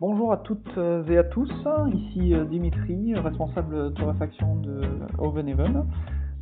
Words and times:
Bonjour 0.00 0.32
à 0.32 0.38
toutes 0.38 0.76
et 1.08 1.18
à 1.18 1.22
tous, 1.22 1.48
ici 1.92 2.34
euh, 2.34 2.44
Dimitri, 2.44 3.14
responsable 3.14 3.94
torréfaction 3.94 4.56
de 4.56 4.80
Oven 5.18 5.48
Even. 5.48 5.86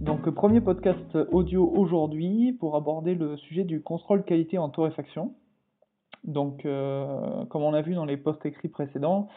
Donc 0.01 0.29
premier 0.31 0.63
podcast 0.63 1.19
audio 1.31 1.71
aujourd'hui 1.77 2.57
pour 2.59 2.77
aborder 2.77 3.15
le 3.15 3.37
sujet 3.37 3.65
du 3.65 3.83
contrôle 3.83 4.25
qualité 4.25 4.57
en 4.57 4.71
torréfaction. 4.71 5.35
Donc 6.25 6.65
euh, 6.65 7.45
comme 7.51 7.63
on 7.63 7.75
a 7.75 7.83
vu 7.83 7.95
dans 7.95 8.07
les 8.07 8.17
posts 8.17 8.45
écrits 8.47 8.69
précédents, 8.69 9.29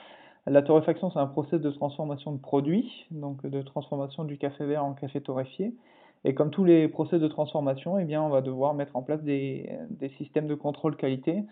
la 0.47 0.61
torréfaction 0.61 1.11
c'est 1.11 1.19
un 1.19 1.27
process 1.27 1.59
de 1.59 1.71
transformation 1.71 2.31
de 2.31 2.39
produits, 2.39 3.07
donc 3.11 3.45
de 3.45 3.61
transformation 3.63 4.23
du 4.23 4.37
café 4.37 4.65
vert 4.65 4.85
en 4.85 4.93
café 4.93 5.19
torréfié. 5.19 5.75
Et 6.23 6.33
comme 6.33 6.51
tous 6.51 6.63
les 6.63 6.87
process 6.87 7.19
de 7.19 7.27
transformation, 7.27 7.99
eh 7.99 8.05
bien, 8.05 8.23
on 8.23 8.29
va 8.29 8.41
devoir 8.41 8.73
mettre 8.73 8.95
en 8.95 9.03
place 9.03 9.21
des 9.21 9.77
systèmes 10.17 10.47
de 10.47 10.55
contrôle 10.55 10.95
qualité 10.95 11.43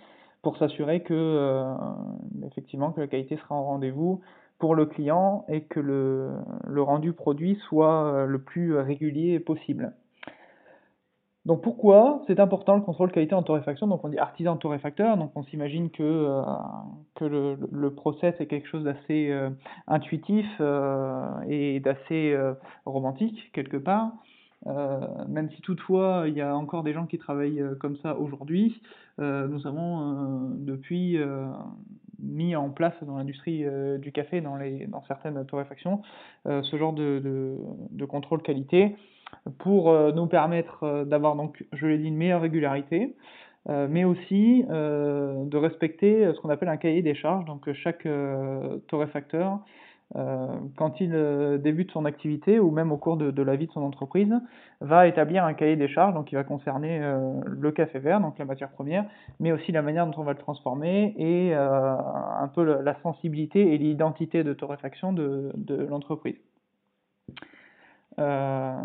pour 0.44 0.58
s'assurer 0.58 1.02
que, 1.02 1.14
euh, 1.14 1.74
effectivement, 2.46 2.92
que 2.92 3.02
la 3.02 3.08
qualité 3.08 3.38
sera 3.38 3.56
en 3.56 3.64
rendez-vous 3.64 4.22
pour 4.60 4.76
le 4.76 4.86
client 4.86 5.46
et 5.48 5.64
que 5.64 5.80
le, 5.80 6.82
rendu 6.82 7.14
produit 7.14 7.58
soit 7.68 8.06
euh, 8.06 8.26
le 8.26 8.40
plus 8.40 8.78
régulier 8.78 9.40
possible. 9.40 9.94
Donc 11.46 11.62
pourquoi 11.62 12.22
c'est 12.28 12.40
important 12.40 12.76
le 12.76 12.82
contrôle 12.82 13.12
qualité 13.12 13.36
en 13.36 13.44
torréfaction? 13.44 13.88
Donc 13.88 14.06
on 14.06 14.10
dit 14.10 14.18
artisan 14.18 14.56
torréfacteur, 14.56 15.18
donc 15.18 15.32
on 15.36 15.44
s'imagine 15.44 15.90
que, 15.90 16.04
euh, 16.04 16.42
que 17.16 17.26
le, 17.26 17.94
process 17.94 18.34
est 18.40 18.48
quelque 18.48 18.68
chose 18.68 18.84
d'assez 18.84 19.30
euh, 19.30 19.50
intuitif 19.88 20.46
et 21.50 21.80
d'assez 21.82 22.38
romantique 22.86 23.52
quelque 23.54 23.78
part. 23.78 24.12
Euh, 24.68 25.00
même 25.28 25.50
si 25.52 25.62
toutefois 25.62 26.24
il 26.28 26.36
y 26.36 26.42
a 26.42 26.56
encore 26.56 26.84
des 26.84 26.94
gens 26.94 27.06
qui 27.06 27.18
travaillent 27.18 27.62
euh, 27.62 27.76
comme 27.76 27.98
ça 27.98 28.18
aujourd'hui, 28.18 28.82
euh, 29.20 29.48
nous 29.48 29.68
avons 29.68 30.52
depuis 30.58 31.20
mis 32.20 32.56
en 32.56 32.70
place 32.70 32.94
dans 33.04 33.18
l'industrie 33.18 33.66
du 34.00 34.12
café, 34.12 34.42
dans, 34.42 35.04
certaines 35.08 35.46
torréfactions, 35.46 36.02
ce 36.46 36.78
genre 36.78 36.94
de, 36.94 37.58
contrôle 38.10 38.42
qualité 38.42 38.96
pour 39.60 39.94
nous 40.14 40.28
permettre 40.28 41.04
d'avoir 41.06 41.36
donc, 41.36 41.66
je 41.74 41.86
l'ai 41.86 41.98
dit, 41.98 42.08
une 42.08 42.16
meilleure 42.16 42.42
régularité, 42.42 43.16
mais 43.68 44.06
aussi 44.06 44.64
de 44.64 45.58
respecter 45.58 46.32
ce 46.34 46.40
qu'on 46.40 46.50
appelle 46.50 46.70
un 46.70 46.78
cahier 46.78 47.02
des 47.02 47.16
charges. 47.16 47.46
Donc 47.46 47.72
chaque 47.74 48.08
torréfacteur 48.88 49.60
quand 50.76 51.00
il 51.00 51.12
euh, 51.14 51.58
débute 51.58 51.92
son 51.92 52.06
activité 52.06 52.60
ou 52.60 52.72
même 52.72 52.92
au 52.92 52.98
cours 52.98 53.18
de, 53.18 53.42
la 53.42 53.56
vie 53.56 53.68
de 53.68 53.72
son 53.72 53.82
entreprise, 53.82 54.34
va 54.82 55.08
établir 55.08 55.44
un 55.44 55.54
cahier 55.54 55.76
des 55.76 55.88
charges, 55.88 56.14
donc 56.14 56.28
qui 56.28 56.36
va 56.36 56.44
concerner 56.44 57.00
euh, 57.02 57.42
le 57.46 57.72
café 57.72 58.00
vert, 58.00 58.22
donc 58.22 58.38
la 58.38 58.46
matière 58.46 58.70
première, 58.70 59.06
mais 59.40 59.52
aussi 59.52 59.72
la 59.72 59.82
manière 59.82 60.06
dont 60.06 60.20
on 60.20 60.24
va 60.24 60.34
le 60.34 60.38
transformer 60.38 61.16
et 61.18 61.54
un 61.54 62.48
peu 62.54 62.64
la 62.64 62.96
sensibilité 63.02 63.74
et 63.74 63.78
l'identité 63.78 64.44
de 64.44 64.54
torréfaction 64.54 65.14
de, 65.14 65.52
de 65.56 65.76
l'entreprise. 65.76 66.36
Euh, 68.20 68.76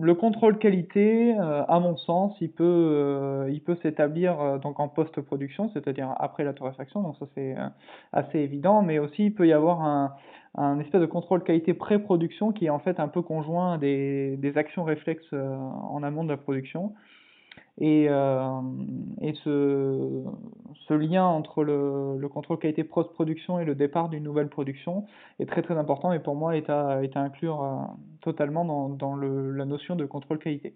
le 0.00 0.14
contrôle 0.14 0.58
qualité, 0.58 1.34
euh, 1.38 1.64
à 1.68 1.78
mon 1.78 1.96
sens, 1.96 2.34
il 2.40 2.50
peut, 2.50 2.64
euh, 2.64 3.50
il 3.50 3.60
peut 3.62 3.76
s'établir 3.82 4.58
donc 4.60 4.80
en 4.80 4.88
post-production, 4.88 5.70
c'est-à-dire 5.74 6.14
après 6.18 6.44
la 6.44 6.54
torréfaction, 6.54 7.02
donc 7.02 7.16
ça 7.18 7.26
c'est 7.34 7.54
assez 8.12 8.38
évident, 8.38 8.82
mais 8.82 8.98
aussi 8.98 9.26
il 9.26 9.34
peut 9.34 9.46
y 9.46 9.52
avoir 9.52 9.82
un, 9.82 10.14
un 10.56 10.78
espèce 10.80 11.00
de 11.00 11.06
contrôle 11.06 11.42
qualité 11.42 11.74
pré-production 11.74 12.52
qui 12.52 12.66
est 12.66 12.70
en 12.70 12.78
fait 12.78 12.98
un 12.98 13.08
peu 13.08 13.20
conjoint 13.20 13.76
des, 13.78 14.36
des 14.38 14.56
actions 14.56 14.84
réflexes 14.84 15.32
en 15.32 16.02
amont 16.02 16.24
de 16.24 16.30
la 16.30 16.38
production. 16.38 16.94
Et, 17.78 18.06
euh, 18.08 18.60
ce, 19.44 20.94
lien 20.94 21.24
entre 21.24 21.64
le, 21.64 22.18
le 22.18 22.28
contrôle 22.28 22.58
qualité 22.58 22.84
post-production 22.84 23.58
et 23.60 23.64
le 23.64 23.74
départ 23.74 24.10
d'une 24.10 24.22
nouvelle 24.22 24.48
production 24.48 25.06
est 25.38 25.46
très 25.46 25.62
très 25.62 25.78
important 25.78 26.12
et 26.12 26.18
pour 26.18 26.36
moi 26.36 26.54
est 26.54 26.68
à, 26.68 27.00
inclure 27.14 27.62
euh, 27.62 27.78
totalement 28.20 28.64
dans, 28.90 29.16
la 29.16 29.64
notion 29.64 29.96
de 29.96 30.04
contrôle 30.04 30.38
qualité. 30.38 30.74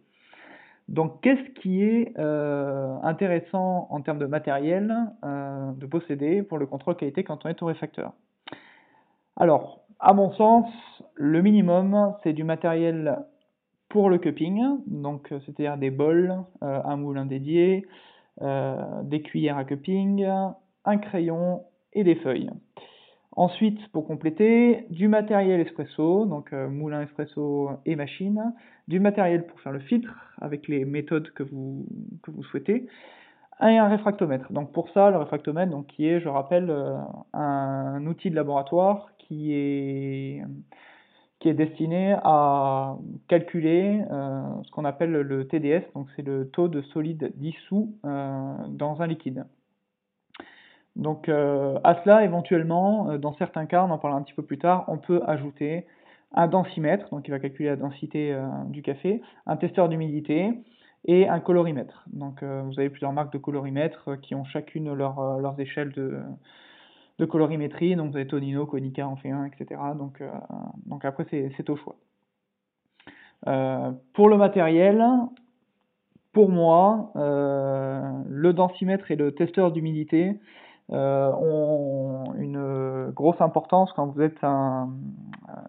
Donc 0.88 1.21
qu'est-ce 1.21 1.60
qui 1.60 1.82
est 1.82 2.15
euh, 2.19 2.97
intéressant 3.03 3.88
en 3.91 4.00
termes 4.00 4.19
de 4.19 4.26
matériel 4.26 4.94
de 5.22 5.87
posséder 5.87 6.42
pour 6.42 6.56
le 6.56 6.66
contrôle 6.66 6.97
qualité 6.97 7.25
quand 7.25 7.44
on 7.44 7.48
est 7.50 7.54
torréfacteur? 7.54 8.12
Alors, 9.37 9.81
à 10.00 10.15
mon 10.15 10.32
sens, 10.32 10.66
le 11.15 11.42
minimum, 11.42 12.15
c'est 12.22 12.32
du 12.32 12.44
matériel 12.44 13.19
pour 13.88 14.10
le 14.10 14.19
cupping, 14.19 14.62
donc 14.86 15.32
euh, 15.32 15.38
c'est-à-dire 15.44 15.76
des 15.76 15.91
bols, 15.91 16.36
euh, 16.62 16.80
un 16.84 16.97
moulin 16.97 17.26
dédié, 17.26 17.86
euh, 18.42 19.02
des 19.02 19.22
cuillères 19.22 19.58
à 19.58 19.64
cupping, 19.64 20.26
un 20.84 20.98
crayon 20.98 21.62
et 21.92 22.04
des 22.04 22.16
feuilles. 22.16 22.50
Ensuite, 23.32 23.78
pour 23.92 24.06
compléter, 24.06 24.86
du 24.91 25.08
matériel 25.08 25.60
espresso, 25.60 26.24
donc 26.24 26.52
moulin 26.52 27.02
espresso 27.02 27.70
et 27.84 27.94
machine, 27.94 28.54
du 28.88 28.98
matériel 28.98 29.47
pour 29.47 29.60
faire 29.60 29.72
le 29.72 29.80
filtre 29.80 30.14
avec 30.41 30.68
les 30.68 30.86
méthodes 30.86 31.30
que 31.32 31.42
vous, 31.42 31.86
que 32.22 32.30
vous 32.30 32.42
souhaitez, 32.44 32.86
et 33.60 33.76
un 33.76 33.88
réfractomètre. 33.88 34.50
Donc 34.53 34.72
pour 34.72 34.88
ça, 34.91 35.10
le 35.10 35.18
réfractomètre, 35.18 35.70
donc, 35.70 35.86
qui 35.86 36.06
est, 36.06 36.20
je 36.20 36.28
rappelle, 36.28 36.74
un 37.34 38.06
outil 38.06 38.30
de 38.30 38.36
laboratoire 38.36 39.10
qui 39.18 39.53
est 39.53 40.42
est 41.49 41.55
destiné 41.55 42.17
à 42.25 42.97
calculer 43.29 44.03
euh, 44.11 44.43
ce 44.65 44.71
qu'on 44.71 44.84
appelle 44.84 45.11
le 45.12 45.49
TDS, 45.49 45.83
donc 45.95 46.09
c'est 46.17 46.23
le 46.23 46.49
taux 46.51 46.69
de 46.69 46.83
solide 46.83 47.33
dissous 47.37 47.95
euh, 48.05 48.55
dans 48.69 49.03
un 49.03 49.07
liquide. 49.07 49.45
Donc 50.95 51.29
euh, 51.29 51.79
à 51.84 52.03
cela, 52.03 52.25
éventuellement, 52.25 53.19
dans 53.19 53.34
certains 53.34 53.67
cas, 53.67 53.84
on 53.84 53.91
en 53.91 53.99
parlera 53.99 54.19
un 54.21 54.23
petit 54.23 54.34
peu 54.34 54.43
plus 54.43 54.59
tard, 54.59 54.84
on 54.89 54.99
peut 54.99 55.23
ajouter 55.27 55.87
un 56.34 56.49
densimètre, 56.49 57.09
donc 57.11 57.25
qui 57.25 57.31
va 57.31 57.39
calculer 57.39 57.69
la 57.69 57.77
densité 57.77 58.37
du 58.69 58.83
café, 58.83 59.23
un 59.47 59.57
testeur 59.57 59.89
d'humidité 59.89 60.51
et 61.05 61.28
un 61.28 61.41
colorimètre. 61.41 62.05
Donc 62.13 62.43
vous 62.43 62.78
avez 62.78 62.91
plusieurs 62.91 63.13
marques 63.13 63.33
de 63.33 63.39
colorimètres 63.39 64.21
qui 64.21 64.34
ont 64.34 64.45
chacune 64.45 64.93
leur, 64.93 65.39
leurs 65.39 65.59
échelles 65.61 65.93
de, 65.93 66.21
de 67.19 67.25
colorimétrie, 67.25 67.97
donc 67.97 68.10
vous 68.10 68.16
avez 68.16 68.27
Tonino, 68.27 68.66
Konica 68.66 69.06
en 69.09 69.16
fait 69.16 69.31
un, 69.31 69.44
etc. 69.47 69.81
Donc, 69.97 70.21
euh, 70.21 70.31
donc 70.87 71.04
après 71.04 71.27
c'est 71.31 71.71
au 71.71 71.77
choix. 71.77 71.97
Euh, 73.47 73.93
pour 74.15 74.28
le 74.28 74.37
matériel, 74.37 75.04
pour 76.32 76.49
moi, 76.49 77.12
euh, 77.16 78.00
le 78.28 78.53
densimètre 78.53 79.10
et 79.10 79.16
le 79.16 79.34
testeur 79.34 79.72
d'humidité 79.72 80.41
euh, 80.93 81.32
ont 81.32 82.34
une 82.38 83.10
grosse 83.10 83.41
importance 83.41 83.93
quand 83.94 84.06
vous 84.06 84.22
êtes 84.22 84.43
un, 84.43 84.91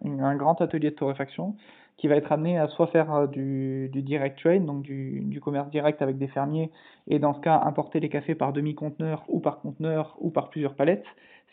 un, 0.03 0.35
grand 0.35 0.61
atelier 0.61 0.91
de 0.91 0.95
torréfaction 0.95 1.55
qui 1.97 2.07
va 2.07 2.15
être 2.15 2.31
amené 2.31 2.57
à 2.57 2.67
soit 2.67 2.87
faire 2.87 3.27
du, 3.27 3.89
du 3.91 4.01
direct 4.01 4.39
trade, 4.39 4.65
donc 4.65 4.83
du, 4.83 5.39
commerce 5.43 5.69
direct 5.69 6.01
avec 6.01 6.17
des 6.17 6.27
fermiers, 6.27 6.71
et 7.07 7.19
dans 7.19 7.33
ce 7.33 7.39
cas 7.39 7.61
importer 7.65 7.99
les 7.99 8.09
cafés 8.09 8.35
par 8.35 8.53
demi-conteneur 8.53 9.23
ou 9.27 9.39
par 9.39 9.59
conteneur 9.59 10.15
ou 10.19 10.29
par 10.29 10.49
plusieurs 10.49 10.75
palettes, 10.75 11.05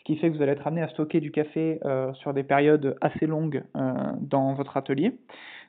qui 0.05 0.15
fait 0.17 0.29
que 0.29 0.35
vous 0.35 0.41
allez 0.43 0.51
être 0.51 0.67
amené 0.67 0.83
à 0.83 0.87
stocker 0.87 1.19
du 1.19 1.31
café 1.31 1.79
euh, 1.83 2.13
sur 2.13 2.33
des 2.33 2.43
périodes 2.43 2.95
assez 3.01 3.25
longues 3.25 3.63
euh, 3.75 3.93
dans 4.21 4.53
votre 4.53 4.77
atelier. 4.77 5.17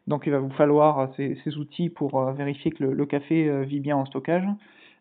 Donc 0.07 0.25
il 0.27 0.33
va 0.33 0.39
vous 0.39 0.51
falloir 0.51 1.11
ces, 1.17 1.37
outils 1.57 1.89
pour 1.89 2.21
euh, 2.21 2.33
vérifier 2.33 2.71
que 2.71 2.85
le, 2.85 2.93
le 2.93 3.07
café 3.07 3.49
euh, 3.49 3.63
vit 3.63 3.81
bien 3.81 3.97
en 3.97 4.05
stockage. 4.05 4.47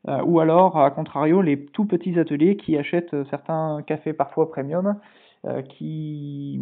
Euh, 0.08 0.22
ou 0.24 0.40
alors, 0.40 0.78
à 0.78 0.90
contrario, 0.92 1.42
les 1.42 1.66
tout 1.66 1.86
petits 1.86 2.18
ateliers 2.18 2.56
qui 2.58 2.78
achètent 2.78 3.16
certains 3.30 3.82
cafés 3.86 4.14
parfois 4.14 4.50
premium, 4.50 4.96
qui, 5.70 6.60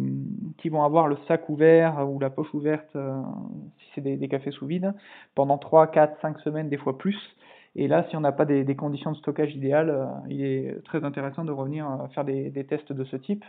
qui 0.58 0.68
vont 0.68 0.82
avoir 0.82 1.08
le 1.08 1.16
sac 1.26 1.48
ouvert 1.48 2.08
ou 2.08 2.18
la 2.18 2.30
poche 2.30 2.52
ouverte, 2.52 2.88
si 2.92 3.86
c'est 3.94 4.00
des, 4.00 4.28
cafés 4.28 4.50
sous 4.50 4.66
vide, 4.66 4.92
pendant 5.34 5.58
3, 5.58 5.86
4, 5.88 6.20
5 6.20 6.40
semaines, 6.40 6.68
des 6.68 6.76
fois 6.76 6.98
plus, 6.98 7.18
et 7.76 7.88
là, 7.88 8.06
si 8.08 8.16
on 8.16 8.20
n'a 8.20 8.32
pas 8.32 8.44
des, 8.44 8.76
conditions 8.76 9.12
de 9.12 9.16
stockage 9.16 9.54
idéales, 9.54 9.90
euh, 9.90 10.06
il 10.28 10.44
est 10.44 10.84
très 10.84 11.04
intéressant 11.04 11.44
de 11.44 11.52
revenir 11.52 11.90
euh, 11.90 12.06
faire 12.08 12.24
des, 12.24 12.66
tests 12.68 12.92
de 12.92 13.04
ce 13.04 13.16
type. 13.16 13.44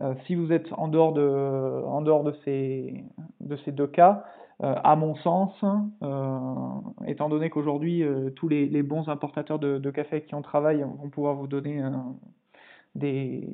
Euh, 0.00 0.14
si 0.26 0.34
vous 0.34 0.52
êtes 0.52 0.72
en 0.72 0.88
dehors 0.88 1.12
de, 1.12 1.82
en 1.86 2.02
dehors 2.02 2.22
de, 2.22 2.34
ces, 2.44 3.04
de 3.40 3.56
ces 3.64 3.72
deux 3.72 3.86
cas, 3.86 4.24
euh, 4.62 4.74
à 4.84 4.94
mon 4.94 5.16
sens, 5.16 5.52
euh, 6.02 7.06
étant 7.06 7.28
donné 7.28 7.50
qu'aujourd'hui 7.50 8.04
tous 8.36 8.48
les, 8.48 8.82
bons 8.82 9.08
importateurs 9.08 9.58
de, 9.58 9.78
de, 9.78 9.90
café 9.90 10.22
qui 10.22 10.34
en 10.34 10.42
travaillent 10.42 10.82
vont 10.82 11.10
pouvoir 11.10 11.34
vous 11.34 11.46
donner 11.46 11.82
des, 12.94 13.48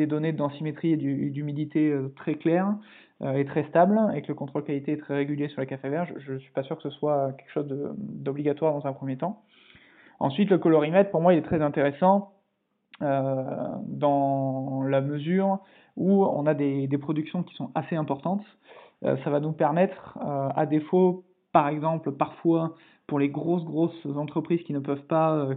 des 0.00 0.06
données 0.06 0.32
de 0.32 0.38
densimétrie 0.38 0.92
et 0.92 0.96
d'humidité 0.96 1.94
très 2.16 2.34
claires, 2.34 2.74
euh, 3.22 3.34
est 3.34 3.44
très 3.44 3.64
stable 3.64 3.98
et 4.14 4.22
que 4.22 4.28
le 4.28 4.34
contrôle 4.34 4.64
qualité 4.64 4.92
est 4.92 4.96
très 4.96 5.14
régulier 5.14 5.48
sur 5.48 5.60
les 5.60 5.66
cafés 5.66 5.90
verts, 5.90 6.06
je 6.16 6.32
ne 6.32 6.38
suis 6.38 6.52
pas 6.52 6.62
sûr 6.62 6.76
que 6.76 6.82
ce 6.82 6.90
soit 6.90 7.32
quelque 7.32 7.52
chose 7.52 7.94
d'obligatoire 7.98 8.72
dans 8.72 8.86
un 8.86 8.94
premier 8.94 9.18
temps. 9.18 9.42
Ensuite, 10.20 10.48
le 10.48 10.56
colorimètre, 10.56 11.10
pour 11.10 11.20
moi, 11.20 11.34
il 11.34 11.38
est 11.38 11.42
très 11.42 11.60
intéressant 11.60 12.32
euh, 13.02 13.44
dans 13.88 14.82
la 14.84 15.02
mesure 15.02 15.58
où 15.96 16.24
on 16.24 16.46
a 16.46 16.54
des, 16.54 16.88
productions 16.98 17.42
qui 17.42 17.54
sont 17.56 17.70
assez 17.74 17.94
importantes. 17.94 18.44
Euh, 19.04 19.18
ça 19.22 19.28
va 19.28 19.38
nous 19.38 19.52
permettre, 19.52 20.18
euh, 20.24 20.48
à 20.54 20.64
défaut, 20.64 21.24
par 21.52 21.68
exemple, 21.68 22.12
parfois, 22.12 22.74
pour 23.06 23.18
les 23.18 23.28
grosses, 23.28 23.64
grosses 23.64 24.06
entreprises 24.16 24.62
qui 24.62 24.72
ne 24.72 24.78
peuvent 24.78 25.06
pas 25.06 25.34
euh, 25.34 25.54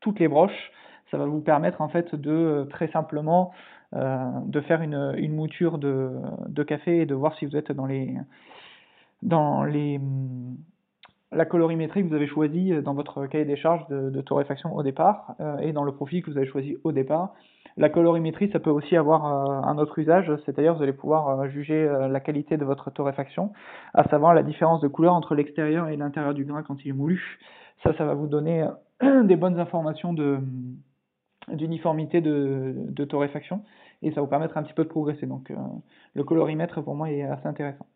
toutes 0.00 0.20
les 0.20 0.28
broches, 0.28 0.72
ça 1.10 1.18
va 1.18 1.26
vous 1.26 1.40
permettre 1.40 1.80
en 1.80 1.88
fait 1.88 2.14
de 2.14 2.66
très 2.70 2.88
simplement 2.88 3.52
de 3.92 4.60
faire 4.62 4.82
une, 4.82 5.14
une 5.16 5.34
mouture 5.34 5.78
de, 5.78 6.10
de, 6.48 6.62
café 6.64 7.02
et 7.02 7.06
de 7.06 7.14
voir 7.14 7.34
si 7.36 7.46
vous 7.46 7.56
êtes 7.56 7.70
dans 7.70 7.86
les 7.86 8.16
dans 9.22 9.62
les 9.62 10.00
la 11.32 11.44
colorimétrie 11.44 12.02
que 12.02 12.08
vous 12.08 12.14
avez 12.14 12.26
choisie 12.26 12.72
dans 12.82 12.94
votre 12.94 13.26
cahier 13.26 13.44
des 13.44 13.56
charges 13.56 13.86
de, 13.86 14.10
de 14.10 14.20
torréfaction 14.20 14.74
au 14.74 14.82
départ 14.82 15.36
et 15.62 15.72
dans 15.72 15.84
le 15.84 15.92
profil 15.92 16.22
que 16.22 16.30
vous 16.30 16.36
avez 16.36 16.48
choisi 16.48 16.76
au 16.82 16.92
départ. 16.92 17.34
La 17.78 17.90
colorimétrie, 17.90 18.48
ça 18.52 18.58
peut 18.58 18.70
aussi 18.70 18.96
avoir 18.96 19.26
euh, 19.26 19.68
un 19.68 19.76
autre 19.76 19.98
usage, 19.98 20.32
c'est-à-dire 20.46 20.74
vous 20.74 20.82
allez 20.82 20.94
pouvoir 20.94 21.28
euh, 21.28 21.48
juger 21.48 21.74
euh, 21.74 22.08
la 22.08 22.20
qualité 22.20 22.56
de 22.56 22.64
votre 22.64 22.90
torréfaction, 22.90 23.52
à 23.92 24.04
savoir 24.08 24.32
la 24.32 24.42
différence 24.42 24.80
de 24.80 24.88
couleur 24.88 25.12
entre 25.12 25.34
l'extérieur 25.34 25.88
et 25.88 25.96
l'intérieur 25.96 26.32
du 26.32 26.44
grain 26.46 26.62
quand 26.62 26.82
il 26.84 26.88
est 26.88 26.94
moulu. 26.94 27.38
Ça, 27.82 27.92
ça 27.98 28.06
va 28.06 28.14
vous 28.14 28.28
donner 28.28 28.66
des 29.24 29.36
bonnes 29.36 29.60
informations 29.60 30.14
de 30.14 30.38
d'uniformité 31.52 32.20
de, 32.20 32.74
de, 32.76 33.04
torréfaction 33.04 33.62
et 34.02 34.12
ça 34.12 34.20
vous 34.20 34.26
permettre 34.26 34.56
un 34.56 34.62
petit 34.62 34.74
peu 34.74 34.84
de 34.84 34.88
progresser. 34.88 35.26
Donc 35.26 35.52
le 36.14 36.24
colorimètre 36.24 36.82
pour 36.82 36.94
moi 36.94 37.10
est 37.10 37.22
assez 37.22 37.46
intéressant. 37.46 37.86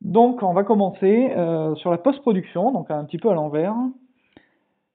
Donc 0.00 0.42
on 0.42 0.52
va 0.52 0.64
commencer 0.64 1.30
sur 1.76 1.90
la 1.90 1.98
post-production, 1.98 2.72
donc 2.72 2.90
un 2.90 3.04
petit 3.04 3.18
peu 3.18 3.30
à 3.30 3.34
l'envers. 3.34 3.74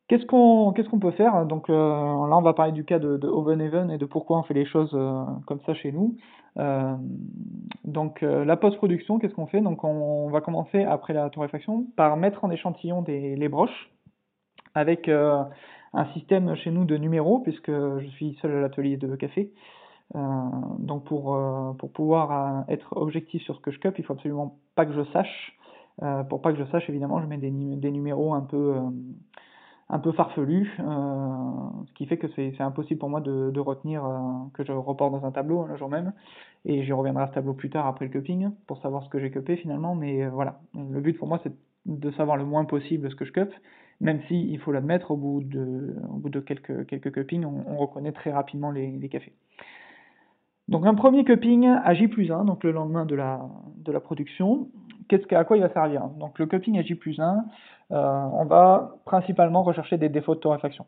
Qu'est-ce 0.07 0.25
qu'on 0.25 1.00
peut 1.00 1.12
faire? 1.12 1.45
Donc 1.48 1.68
euh, 1.69 1.74
là, 1.74 2.38
on 2.38 2.42
va 2.42 2.54
parler 2.54 2.72
du 2.72 2.86
cas 2.86 3.00
de, 3.00 3.18
de 3.18 3.27
Oven 3.27 3.89
et 3.89 3.98
de 3.98 4.06
pourquoi 4.06 4.38
on 4.38 4.44
fait 4.44 4.54
les 4.54 4.66
choses 4.66 4.92
euh, 4.94 5.24
comme 5.48 5.60
ça 5.66 5.74
chez 5.74 5.92
nous. 5.92 6.16
Euh, 6.57 6.95
donc 7.83 8.22
la 8.22 8.56
post-production, 8.56 9.18
qu'est-ce 9.18 9.33
qu'on 9.33 9.48
fait? 9.48 9.62
Donc 9.62 9.83
on, 9.83 10.30
va 10.30 10.42
commencer 10.42 10.83
après 10.83 11.13
la 11.13 11.30
torréfaction 11.31 11.88
par 11.95 12.18
mettre 12.18 12.45
en 12.45 12.51
échantillon 12.51 13.01
des, 13.01 13.36
les 13.36 13.50
broches 13.50 13.92
avec 14.75 15.10
un 15.95 16.06
système 16.13 16.56
chez 16.56 16.71
nous 16.71 16.86
de 16.86 16.97
numéros 16.97 17.39
puisque 17.39 17.71
je 17.71 18.07
suis 18.15 18.38
seul 18.42 18.51
à 18.51 18.62
l'atelier 18.62 18.97
de 18.97 19.15
café. 19.15 19.51
donc 20.13 21.06
pour, 21.06 21.38
pour 21.80 21.92
pouvoir 21.92 22.65
être 22.69 22.95
objectif 22.97 23.42
sur 23.44 23.56
ce 23.56 23.62
que 23.62 23.71
je 23.71 23.80
cup, 23.80 23.95
il 23.97 24.03
faut 24.03 24.13
absolument 24.13 24.57
pas 24.75 24.86
que 24.86 24.94
je 24.94 25.03
sache. 25.12 25.57
pour 26.30 26.42
pas 26.42 26.53
que 26.53 26.59
je 26.59 26.65
sache, 26.71 26.89
évidemment, 26.89 27.21
je 27.21 27.27
mets 27.27 27.38
des, 27.38 27.51
numéros 27.92 28.33
un 28.33 28.42
peu 28.42 28.75
un 29.89 30.00
peu 30.00 30.12
farfelu, 30.12 30.74
euh, 30.80 30.83
ce 31.88 31.94
qui 31.94 32.06
fait 32.07 32.18
que 32.18 32.27
c'est 32.36 32.59
impossible 32.59 33.00
pour 33.00 33.09
moi 33.09 33.21
de, 33.21 33.59
retenir 33.59 34.03
euh, 34.03 34.19
que 34.53 34.63
je 34.63 34.71
reporte 34.71 35.12
dans 35.12 35.25
un 35.25 35.31
tableau 35.31 35.62
hein, 35.62 35.68
le 35.69 35.77
jour 35.77 35.89
même, 35.89 36.13
et 36.65 36.83
j'y 36.83 36.91
reviendrai 36.91 37.24
à 37.24 37.27
ce 37.27 37.33
tableau 37.33 37.53
plus 37.53 37.69
tard 37.69 37.86
après 37.86 38.06
le 38.06 38.12
cupping 38.12 38.50
pour 38.68 38.81
savoir 38.81 39.03
ce 39.03 39.09
que 39.09 39.19
j'ai 39.19 39.30
cupé 39.30 39.57
finalement, 39.57 39.94
mais 39.95 40.24
euh, 40.24 40.30
voilà, 40.30 40.59
le 40.74 41.00
but 41.01 41.18
pour 41.18 41.27
moi 41.27 41.39
c'est 41.44 41.53
de 41.86 42.12
savoir 42.12 42.36
le 42.36 42.45
moins 42.45 42.65
possible 42.65 43.12
ce 43.12 43.15
que 43.15 43.25
je 43.25 43.31
cup, 43.31 43.53
même 44.01 44.21
si 44.27 44.50
il 44.51 44.59
faut 44.59 44.71
l'admettre 44.71 45.12
au 45.12 45.18
bout 45.18 45.42
de, 45.44 45.95
bout 46.09 46.30
de 46.30 46.39
quelques, 46.39 46.86
quelques 46.88 47.12
cuppings, 47.12 47.45
on, 47.45 47.63
on 47.68 47.77
reconnaît 47.77 48.12
très 48.12 48.31
rapidement 48.31 48.71
les, 48.71 48.92
les 48.92 49.09
cafés. 49.09 49.33
Donc 50.68 50.86
un 50.86 50.95
premier 50.95 51.24
cupping 51.24 51.68
à 51.68 51.94
J 51.94 52.07
plus 52.07 52.31
1, 52.31 52.45
donc 52.45 52.63
le 52.63 52.71
lendemain 52.71 53.06
de 53.06 53.15
la, 53.15 53.42
de 53.77 53.92
la 53.92 54.00
production, 54.00 54.68
qu'est-ce 55.07 55.33
à 55.36 55.44
quoi 55.44 55.57
il 55.57 55.63
va 55.63 55.69
servir? 55.69 56.07
Donc 56.19 56.39
le 56.39 56.47
cupping 56.47 56.80
à 56.80 56.81
J 56.81 56.95
plus 56.95 57.19
1, 57.19 57.45
euh, 57.92 58.30
on 58.33 58.45
va 58.45 58.95
principalement 59.06 59.62
rechercher 59.62 59.98
des 59.98 60.09
défauts 60.09 60.33
de 60.33 60.39
torréfaction. 60.39 60.86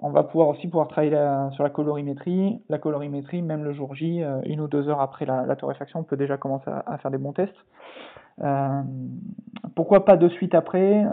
On 0.00 0.10
va 0.10 0.24
pouvoir 0.24 0.48
aussi 0.48 0.66
pouvoir 0.66 0.88
travailler 0.88 1.16
sur 1.52 1.62
la 1.62 1.70
colorimétrie. 1.70 2.60
La 2.68 2.78
colorimétrie, 2.78 3.42
même 3.42 3.62
le 3.62 3.72
jour 3.72 3.94
J, 3.94 4.24
euh, 4.24 4.40
une 4.44 4.60
ou 4.60 4.66
deux 4.66 4.88
heures 4.88 5.00
après 5.00 5.24
la, 5.24 5.54
torréfaction, 5.54 6.00
on 6.00 6.02
peut 6.02 6.16
déjà 6.16 6.36
commencer 6.36 6.68
à, 6.68 6.98
faire 6.98 7.12
des 7.12 7.18
bons 7.18 7.32
tests. 7.32 7.54
Euh, 8.42 8.82
pourquoi 9.74 10.04
pas 10.04 10.16
de 10.16 10.28
suite 10.28 10.54
après 10.54 11.04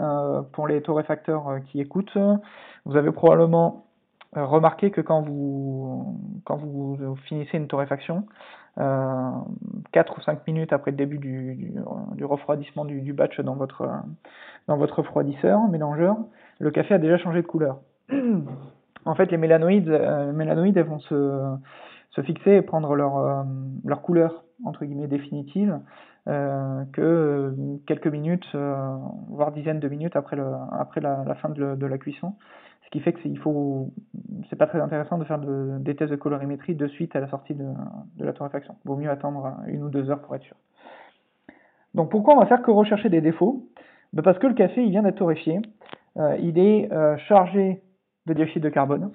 Pour 0.52 0.68
les 0.68 0.82
torréfacteurs 0.82 1.60
qui 1.66 1.80
écoutent, 1.80 2.16
vous 2.84 2.96
avez 2.96 3.10
probablement 3.10 3.86
remarqué 4.34 4.90
que 4.90 5.00
quand 5.00 5.22
vous, 5.22 6.18
quand 6.44 6.56
vous 6.56 7.16
finissez 7.26 7.56
une 7.56 7.68
torréfaction, 7.68 8.24
euh, 8.78 9.30
4 9.92 10.16
ou 10.16 10.20
5 10.22 10.46
minutes 10.46 10.72
après 10.72 10.92
le 10.92 10.96
début 10.96 11.18
du, 11.18 11.74
du, 12.14 12.24
refroidissement 12.24 12.86
du, 12.86 13.02
du, 13.02 13.12
batch 13.12 13.38
dans 13.40 13.54
votre, 13.54 13.86
dans 14.66 14.78
votre 14.78 15.00
refroidisseur, 15.00 15.60
mélangeur, 15.68 16.16
le 16.58 16.70
café 16.70 16.94
a 16.94 16.98
déjà 16.98 17.18
changé 17.18 17.42
de 17.42 17.46
couleur. 17.46 17.80
en 19.04 19.14
fait, 19.14 19.30
les 19.30 19.36
mélanoïdes, 19.36 19.90
euh, 19.90 20.32
mélanoïdes 20.32 20.78
elles 20.78 20.86
vont 20.86 21.00
se, 21.00 21.54
se 22.12 22.22
fixer 22.22 22.52
et 22.52 22.62
prendre 22.62 22.94
leur, 22.94 23.18
euh, 23.18 23.42
leur 23.84 24.00
couleur 24.00 24.42
entre 24.64 24.84
guillemets 24.86 25.08
définitive 25.08 25.78
euh, 26.28 26.84
que 26.92 27.54
quelques 27.86 28.06
minutes, 28.06 28.46
euh, 28.54 28.96
voire 29.28 29.52
dizaines 29.52 29.80
de 29.80 29.88
minutes 29.88 30.16
après, 30.16 30.36
le, 30.36 30.46
après 30.72 31.00
la, 31.00 31.24
la 31.26 31.34
fin 31.34 31.48
de, 31.48 31.74
de, 31.74 31.86
la 31.86 31.98
cuisson 31.98 32.34
qui 32.92 33.00
fait 33.00 33.14
que 33.14 33.34
faut, 33.36 33.90
c'est 34.48 34.56
pas 34.56 34.66
très 34.66 34.80
intéressant 34.80 35.16
de 35.16 35.24
faire 35.24 35.38
de, 35.38 35.78
des 35.80 35.96
tests 35.96 36.10
de 36.10 36.16
colorimétrie 36.16 36.74
de 36.74 36.86
suite 36.86 37.16
à 37.16 37.20
la 37.20 37.28
sortie 37.28 37.54
de, 37.54 37.64
de 38.18 38.24
la 38.24 38.34
torréfaction. 38.34 38.76
Vaut 38.84 38.96
mieux 38.96 39.10
attendre 39.10 39.56
une 39.66 39.82
ou 39.82 39.88
deux 39.88 40.10
heures 40.10 40.20
pour 40.20 40.36
être 40.36 40.44
sûr. 40.44 40.56
Donc 41.94 42.10
pourquoi 42.10 42.34
on 42.36 42.40
va 42.40 42.46
faire 42.46 42.62
que 42.62 42.70
rechercher 42.70 43.08
des 43.08 43.22
défauts? 43.22 43.66
Ben 44.12 44.22
Parce 44.22 44.38
que 44.38 44.46
le 44.46 44.52
café 44.52 44.84
il 44.84 44.90
vient 44.90 45.02
d'être 45.02 45.16
torréfié, 45.16 45.60
euh, 46.18 46.36
il 46.40 46.58
est 46.58 46.92
euh, 46.92 47.16
chargé 47.28 47.82
de 48.26 48.34
dioxyde 48.34 48.62
de 48.62 48.68
carbone, 48.68 49.10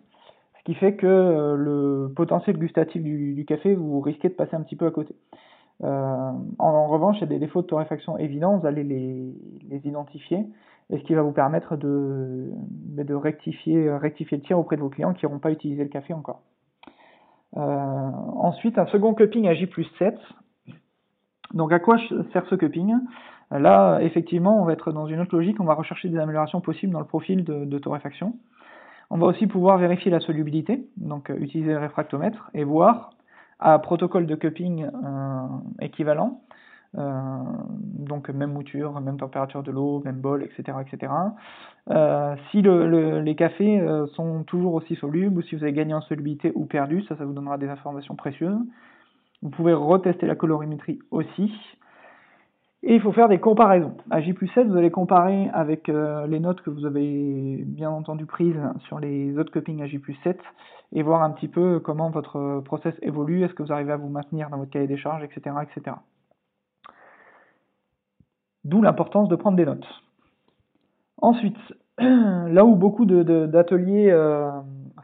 ce 0.57 0.63
qui 0.63 0.73
fait 0.73 0.95
que 0.95 1.05
euh, 1.05 1.55
le 1.55 2.11
potentiel 2.15 2.57
gustatif 2.57 3.03
du, 3.03 3.35
du, 3.35 3.45
café, 3.45 3.75
vous 3.75 4.01
risquez 4.01 4.29
de 4.29 4.33
passer 4.33 4.55
un 4.55 4.61
petit 4.61 4.75
peu 4.75 4.87
à 4.87 4.91
côté. 4.91 5.15
Euh, 5.83 5.87
en, 5.87 6.67
en, 6.67 6.87
revanche, 6.87 7.17
il 7.17 7.21
y 7.21 7.23
a 7.23 7.27
des 7.27 7.39
défauts 7.39 7.61
de 7.61 7.67
torréfaction 7.67 8.17
évidents, 8.17 8.57
vous 8.57 8.65
allez 8.65 8.83
les, 8.83 9.33
les 9.69 9.87
identifier, 9.87 10.45
et 10.89 10.97
ce 10.97 11.03
qui 11.03 11.13
va 11.13 11.21
vous 11.21 11.31
permettre 11.31 11.75
de, 11.75 12.49
de 12.95 13.13
rectifier, 13.13 13.85
le 13.85 14.39
tir 14.41 14.57
auprès 14.57 14.77
de 14.77 14.81
vos 14.81 14.89
clients 14.89 15.13
qui 15.13 15.25
n'auront 15.25 15.39
pas 15.39 15.51
utilisé 15.51 15.83
le 15.83 15.89
café 15.89 16.13
encore. 16.13 16.41
Euh, 17.55 17.59
ensuite, 17.59 18.77
un 18.77 18.87
second 18.87 19.13
cupping 19.13 19.47
à 19.47 19.53
J 19.53 19.67
plus 19.67 19.87
7. 19.99 20.15
Donc 21.53 21.71
à 21.71 21.79
quoi 21.79 21.97
sert 22.33 22.45
ce 22.47 22.55
cupping? 22.55 22.93
Là, 23.51 23.99
effectivement, 24.01 24.61
on 24.61 24.65
va 24.65 24.73
être 24.73 24.91
dans 24.91 25.07
une 25.07 25.21
autre 25.21 25.35
logique, 25.35 25.59
on 25.59 25.65
va 25.65 25.73
rechercher 25.73 26.09
des 26.09 26.17
améliorations 26.17 26.59
possibles 26.59 26.91
dans 26.91 26.99
le 26.99 27.05
profil 27.05 27.45
de, 27.45 27.63
de 27.63 27.79
torréfaction. 27.79 28.33
On 29.09 29.17
va 29.17 29.27
aussi 29.27 29.47
pouvoir 29.47 29.77
vérifier 29.77 30.11
la 30.11 30.19
solubilité, 30.19 30.85
donc 30.97 31.29
euh, 31.29 31.37
utiliser 31.37 31.71
le 31.71 31.79
réfractomètre 31.79 32.49
et 32.53 32.65
voir 32.65 33.11
à 33.59 33.79
protocole 33.79 34.25
de 34.27 34.35
cupping 34.35 34.85
euh, 34.85 35.47
équivalent 35.81 36.41
euh, 36.97 37.43
donc 37.73 38.29
même 38.29 38.53
mouture, 38.53 38.99
même 39.01 39.17
température 39.17 39.61
de 39.63 39.71
l'eau, 39.71 40.01
même 40.05 40.19
bol, 40.19 40.43
etc. 40.43 40.77
etc. 40.81 41.11
Euh, 41.89 42.35
si 42.49 42.61
le, 42.61 42.87
le, 42.87 43.21
les 43.21 43.35
cafés 43.35 43.79
euh, 43.79 44.07
sont 44.15 44.43
toujours 44.43 44.73
aussi 44.73 44.95
solubles, 44.95 45.37
ou 45.37 45.41
si 45.41 45.55
vous 45.55 45.63
avez 45.63 45.73
gagné 45.73 45.93
en 45.93 46.01
solubilité 46.01 46.51
ou 46.55 46.65
perdu, 46.65 47.03
ça, 47.03 47.15
ça 47.17 47.25
vous 47.25 47.33
donnera 47.33 47.57
des 47.57 47.67
informations 47.67 48.15
précieuses. 48.15 48.57
Vous 49.41 49.49
pouvez 49.49 49.73
retester 49.73 50.25
la 50.25 50.35
colorimétrie 50.35 50.99
aussi. 51.11 51.53
Et 52.83 52.95
il 52.95 53.01
faut 53.01 53.11
faire 53.11 53.27
des 53.27 53.39
comparaisons. 53.39 53.97
À 54.11 54.21
J 54.21 54.33
plus 54.33 54.47
7, 54.49 54.67
vous 54.67 54.77
allez 54.77 54.91
comparer 54.91 55.49
avec 55.53 55.89
euh, 55.89 56.27
les 56.27 56.39
notes 56.39 56.61
que 56.61 56.69
vous 56.69 56.85
avez 56.85 57.63
bien 57.65 57.89
entendu 57.89 58.25
prises 58.25 58.59
sur 58.87 58.99
les 58.99 59.37
autres 59.37 59.51
cuppings 59.51 59.81
à 59.81 59.87
J 59.87 59.97
plus 59.97 60.15
7 60.23 60.39
et 60.93 61.01
voir 61.01 61.23
un 61.23 61.31
petit 61.31 61.47
peu 61.47 61.79
comment 61.79 62.11
votre 62.11 62.61
process 62.63 62.93
évolue, 63.01 63.43
est-ce 63.43 63.53
que 63.53 63.63
vous 63.63 63.73
arrivez 63.73 63.91
à 63.91 63.97
vous 63.97 64.09
maintenir 64.09 64.49
dans 64.49 64.57
votre 64.57 64.71
cahier 64.71 64.87
des 64.87 64.97
charges, 64.97 65.23
etc. 65.23 65.55
etc. 65.63 65.97
D'où 68.63 68.81
l'importance 68.81 69.27
de 69.27 69.35
prendre 69.35 69.57
des 69.57 69.65
notes. 69.65 69.87
Ensuite, 71.21 71.57
là 71.97 72.63
où 72.63 72.75
beaucoup 72.75 73.05
d'ateliers 73.05 74.11
euh, 74.11 74.51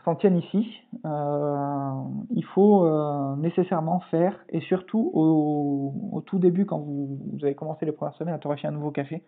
s'en 0.04 0.16
tiennent 0.16 0.38
ici, 0.38 0.82
euh, 1.06 1.92
il 2.32 2.44
faut 2.46 2.86
euh, 2.86 3.36
nécessairement 3.38 4.00
faire, 4.12 4.38
et 4.50 4.60
surtout 4.62 5.12
au, 5.14 6.22
tout 6.26 6.40
début, 6.40 6.66
quand 6.66 6.80
vous, 6.80 7.20
avez 7.42 7.56
commencé 7.56 7.86
les 7.86 7.92
premières 7.92 8.16
semaines 8.16 8.34
à 8.34 8.40
torréfier 8.40 8.70
un 8.70 8.74
nouveau 8.74 8.92
café, 8.92 9.24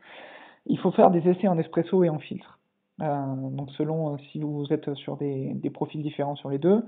il 0.66 0.80
faut 0.80 0.92
faire 0.92 1.12
des 1.12 1.28
essais 1.28 1.48
en 1.48 1.58
espresso 1.58 2.04
et 2.04 2.10
en 2.10 2.20
filtre. 2.20 2.60
Euh, 3.02 3.06
donc 3.52 3.72
selon 3.72 4.18
si 4.32 4.40
vous 4.40 4.66
êtes 4.72 4.94
sur 4.94 5.18
des, 5.18 5.70
profils 5.74 6.02
différents 6.02 6.36
sur 6.36 6.50
les 6.50 6.60
deux, 6.60 6.84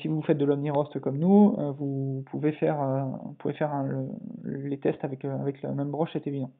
si 0.00 0.06
vous 0.06 0.22
faites 0.22 0.38
de 0.38 0.44
l'omni-roast 0.44 1.00
comme 1.00 1.18
nous, 1.18 1.56
vous 1.78 2.24
pouvez 2.30 2.52
faire, 2.52 2.78
vous 3.24 3.34
pouvez 3.38 3.54
faire 3.54 3.82
le, 3.82 4.68
les 4.68 4.78
tests 4.78 5.04
avec, 5.04 5.24
avec 5.24 5.60
la 5.62 5.72
même 5.72 5.90
broche, 5.90 6.10
c'est 6.12 6.26
évident. 6.26 6.50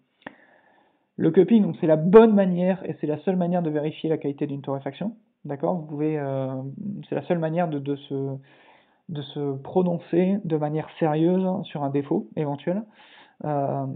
Le 1.16 1.30
cupping, 1.30 1.74
c'est 1.80 1.86
la 1.86 1.96
bonne 1.96 2.34
manière 2.34 2.82
et 2.84 2.96
c'est 3.00 3.06
la 3.06 3.18
seule 3.18 3.36
manière 3.36 3.62
de 3.62 3.70
vérifier 3.70 4.10
la 4.10 4.18
qualité 4.18 4.46
d'une 4.46 4.62
torréfaction. 4.62 5.14
D'accord? 5.44 5.74
Vous 5.74 5.86
pouvez, 5.86 6.18
euh, 6.18 6.54
c'est 7.08 7.14
la 7.14 7.22
seule 7.22 7.38
manière 7.38 7.68
de, 7.68 7.96
se, 7.96 8.36
de 9.08 9.22
se 9.22 9.56
prononcer 9.58 10.38
de 10.44 10.56
manière 10.56 10.88
sérieuse 10.98 11.46
sur 11.64 11.82
un 11.82 11.90
défaut 11.90 12.28
éventuel. 12.36 12.82
Euh, 13.44 13.86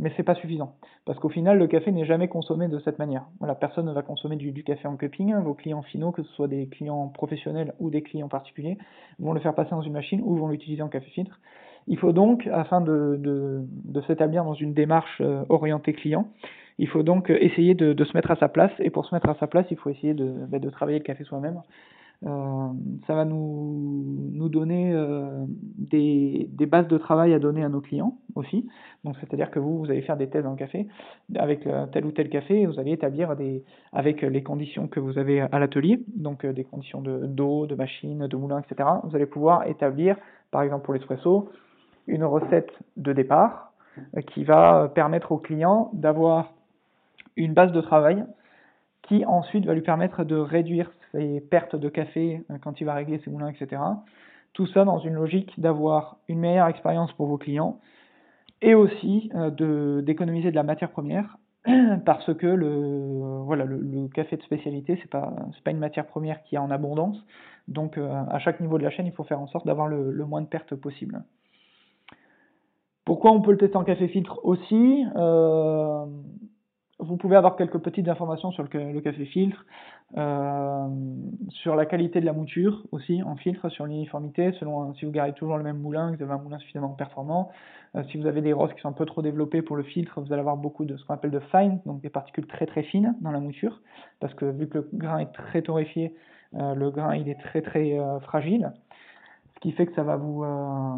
mais 0.00 0.12
c'est 0.16 0.24
pas 0.24 0.34
suffisant 0.34 0.74
parce 1.04 1.20
qu'au 1.20 1.28
final, 1.28 1.56
le 1.56 1.68
café 1.68 1.92
n'est 1.92 2.04
jamais 2.04 2.26
consommé 2.26 2.66
de 2.66 2.80
cette 2.80 2.98
manière. 2.98 3.26
Voilà, 3.38 3.54
personne 3.54 3.86
ne 3.86 3.92
va 3.92 4.02
consommer 4.02 4.34
du, 4.36 4.50
du, 4.50 4.64
café 4.64 4.88
en 4.88 4.96
cupping. 4.96 5.34
Vos 5.36 5.54
clients 5.54 5.82
finaux, 5.82 6.10
que 6.10 6.22
ce 6.22 6.32
soit 6.32 6.48
des 6.48 6.66
clients 6.66 7.08
professionnels 7.08 7.74
ou 7.78 7.90
des 7.90 8.02
clients 8.02 8.28
particuliers, 8.28 8.76
vont 9.20 9.32
le 9.32 9.40
faire 9.40 9.54
passer 9.54 9.70
dans 9.70 9.82
une 9.82 9.92
machine 9.92 10.20
ou 10.22 10.36
vont 10.36 10.48
l'utiliser 10.48 10.82
en 10.82 10.88
café 10.88 11.08
filtre. 11.10 11.38
Il 11.86 11.96
faut 11.96 12.12
donc, 12.12 12.46
afin 12.52 12.80
de, 12.80 13.16
de, 13.18 13.62
de 13.84 14.00
s'établir 14.02 14.44
dans 14.44 14.54
une 14.54 14.74
démarche 14.74 15.22
euh, 15.22 15.44
orientée 15.48 15.94
client, 15.94 16.28
il 16.78 16.88
faut 16.88 17.02
donc 17.02 17.30
essayer 17.30 17.74
de, 17.74 17.92
de, 17.92 18.04
se 18.04 18.16
mettre 18.16 18.30
à 18.30 18.36
sa 18.36 18.48
place. 18.48 18.72
Et 18.78 18.90
pour 18.90 19.04
se 19.04 19.14
mettre 19.14 19.28
à 19.28 19.34
sa 19.34 19.46
place, 19.46 19.66
il 19.70 19.76
faut 19.76 19.90
essayer 19.90 20.14
de, 20.14 20.32
bah, 20.48 20.58
de 20.58 20.70
travailler 20.70 20.98
le 20.98 21.04
café 21.04 21.24
soi-même. 21.24 21.60
Euh, 22.26 22.68
ça 23.06 23.14
va 23.14 23.24
nous, 23.24 24.30
nous 24.32 24.48
donner 24.48 24.92
euh, 24.92 25.44
des, 25.48 26.48
des, 26.50 26.66
bases 26.66 26.88
de 26.88 26.98
travail 26.98 27.32
à 27.32 27.38
donner 27.38 27.62
à 27.62 27.68
nos 27.68 27.80
clients 27.80 28.18
aussi. 28.34 28.68
Donc, 29.04 29.14
c'est-à-dire 29.20 29.52
que 29.52 29.60
vous, 29.60 29.78
vous 29.78 29.90
allez 29.90 30.02
faire 30.02 30.16
des 30.16 30.28
thèses 30.28 30.46
en 30.46 30.56
café 30.56 30.88
avec 31.36 31.68
tel 31.92 32.04
ou 32.04 32.10
tel 32.10 32.28
café 32.28 32.66
vous 32.66 32.80
allez 32.80 32.90
établir 32.90 33.36
des, 33.36 33.62
avec 33.92 34.22
les 34.22 34.42
conditions 34.42 34.88
que 34.88 34.98
vous 34.98 35.16
avez 35.16 35.42
à 35.42 35.58
l'atelier, 35.60 36.02
donc 36.16 36.44
des 36.44 36.64
conditions 36.64 37.00
de, 37.00 37.26
d'eau, 37.26 37.66
de 37.66 37.76
machine, 37.76 38.26
de 38.26 38.36
moulin, 38.36 38.60
etc. 38.60 38.88
Vous 39.04 39.14
allez 39.14 39.26
pouvoir 39.26 39.68
établir, 39.68 40.16
par 40.50 40.62
exemple 40.62 40.84
pour 40.84 40.94
l'espresso, 40.94 41.50
une 42.08 42.24
recette 42.24 42.72
de 42.96 43.12
départ 43.12 43.72
qui 44.32 44.42
va 44.42 44.90
permettre 44.92 45.30
au 45.30 45.38
client 45.38 45.90
d'avoir 45.92 46.52
une 47.38 47.54
base 47.54 47.72
de 47.72 47.80
travail 47.80 48.24
qui 49.02 49.24
ensuite 49.24 49.64
va 49.64 49.74
lui 49.74 49.82
permettre 49.82 50.24
de 50.24 50.36
réduire 50.36 50.90
ses 51.12 51.40
pertes 51.40 51.76
de 51.76 51.88
café 51.88 52.44
euh, 52.50 52.58
quand 52.62 52.80
il 52.80 52.84
va 52.84 52.94
régler 52.94 53.18
ses 53.24 53.30
moulins, 53.30 53.48
etc. 53.48 53.80
Tout 54.52 54.66
ça 54.66 54.84
dans 54.84 54.98
une 54.98 55.14
logique 55.14 55.58
d'avoir 55.58 56.18
une 56.28 56.40
meilleure 56.40 56.68
expérience 56.68 57.12
pour 57.12 57.26
vos 57.26 57.38
clients 57.38 57.80
et 58.60 58.74
aussi 58.74 59.30
euh, 59.34 60.02
d'économiser 60.02 60.50
de 60.50 60.56
la 60.56 60.62
matière 60.62 60.90
première 60.90 61.38
parce 62.04 62.32
que 62.34 62.46
le, 62.46 63.42
voilà, 63.44 63.64
le, 63.64 64.08
café 64.08 64.36
de 64.36 64.42
spécialité, 64.42 64.98
c'est 65.02 65.10
pas, 65.10 65.32
pas 65.64 65.70
une 65.70 65.78
matière 65.78 66.06
première 66.06 66.42
qui 66.44 66.54
est 66.54 66.58
en 66.58 66.70
abondance. 66.70 67.16
Donc, 67.66 67.98
euh, 67.98 68.10
à 68.30 68.38
chaque 68.38 68.60
niveau 68.60 68.78
de 68.78 68.82
la 68.82 68.90
chaîne, 68.90 69.06
il 69.06 69.12
faut 69.12 69.24
faire 69.24 69.40
en 69.40 69.46
sorte 69.48 69.66
d'avoir 69.66 69.88
le, 69.88 70.12
moins 70.24 70.40
de 70.40 70.46
pertes 70.46 70.74
possible. 70.74 71.22
Pourquoi 73.04 73.32
on 73.32 73.40
peut 73.40 73.52
le 73.52 73.58
tester 73.58 73.76
en 73.76 73.84
café 73.84 74.08
filtre 74.08 74.40
aussi? 74.42 75.04
Euh, 75.16 76.06
vous 76.98 77.16
pouvez 77.16 77.36
avoir 77.36 77.56
quelques 77.56 77.78
petites 77.78 78.08
informations 78.08 78.50
sur 78.50 78.64
le, 78.64 79.00
café 79.00 79.24
filtre, 79.26 79.64
euh, 80.16 80.88
sur 81.50 81.76
la 81.76 81.86
qualité 81.86 82.20
de 82.20 82.26
la 82.26 82.32
mouture 82.32 82.84
aussi 82.90 83.22
en 83.22 83.36
filtre, 83.36 83.68
sur 83.68 83.86
l'uniformité, 83.86 84.52
selon 84.58 84.92
si 84.94 85.04
vous 85.04 85.12
gardez 85.12 85.32
toujours 85.32 85.56
le 85.58 85.62
même 85.62 85.78
moulin, 85.78 86.12
que 86.12 86.16
vous 86.16 86.24
avez 86.24 86.32
un 86.32 86.42
moulin 86.42 86.58
suffisamment 86.58 86.90
performant. 86.90 87.50
Euh, 87.94 88.02
si 88.10 88.18
vous 88.18 88.26
avez 88.26 88.42
des 88.42 88.52
rosses 88.52 88.74
qui 88.74 88.80
sont 88.80 88.88
un 88.88 88.92
peu 88.92 89.06
trop 89.06 89.22
développées 89.22 89.62
pour 89.62 89.76
le 89.76 89.84
filtre, 89.84 90.20
vous 90.20 90.32
allez 90.32 90.40
avoir 90.40 90.56
beaucoup 90.56 90.84
de 90.84 90.96
ce 90.96 91.04
qu'on 91.04 91.14
appelle 91.14 91.30
de 91.30 91.40
fine, 91.40 91.80
donc 91.86 92.00
des 92.00 92.10
particules 92.10 92.46
très 92.46 92.66
très 92.66 92.82
fines 92.82 93.14
dans 93.20 93.30
la 93.30 93.40
mouture, 93.40 93.80
parce 94.18 94.34
que 94.34 94.46
vu 94.46 94.68
que 94.68 94.78
le 94.78 94.88
grain 94.92 95.18
est 95.18 95.32
très 95.32 95.62
torréfié, 95.62 96.14
euh, 96.54 96.74
le 96.74 96.90
grain 96.90 97.14
il 97.14 97.28
est 97.28 97.38
très 97.40 97.62
très 97.62 97.96
fragile 98.22 98.72
ce 99.58 99.62
qui 99.62 99.72
fait 99.72 99.86
que 99.86 99.94
ça 99.94 100.04
va 100.04 100.16
vous, 100.16 100.44
euh, 100.44 100.94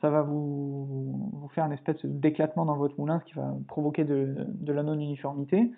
ça 0.00 0.10
va 0.10 0.22
vous, 0.22 1.28
vous, 1.32 1.48
faire 1.48 1.64
une 1.64 1.72
espèce 1.72 1.96
d'éclatement 2.04 2.64
dans 2.64 2.76
votre 2.76 2.96
moulin, 3.00 3.18
ce 3.18 3.24
qui 3.24 3.34
va 3.34 3.52
provoquer 3.66 4.04
de, 4.04 4.46
de 4.46 4.72
la 4.72 4.84
non-uniformité. 4.84 5.72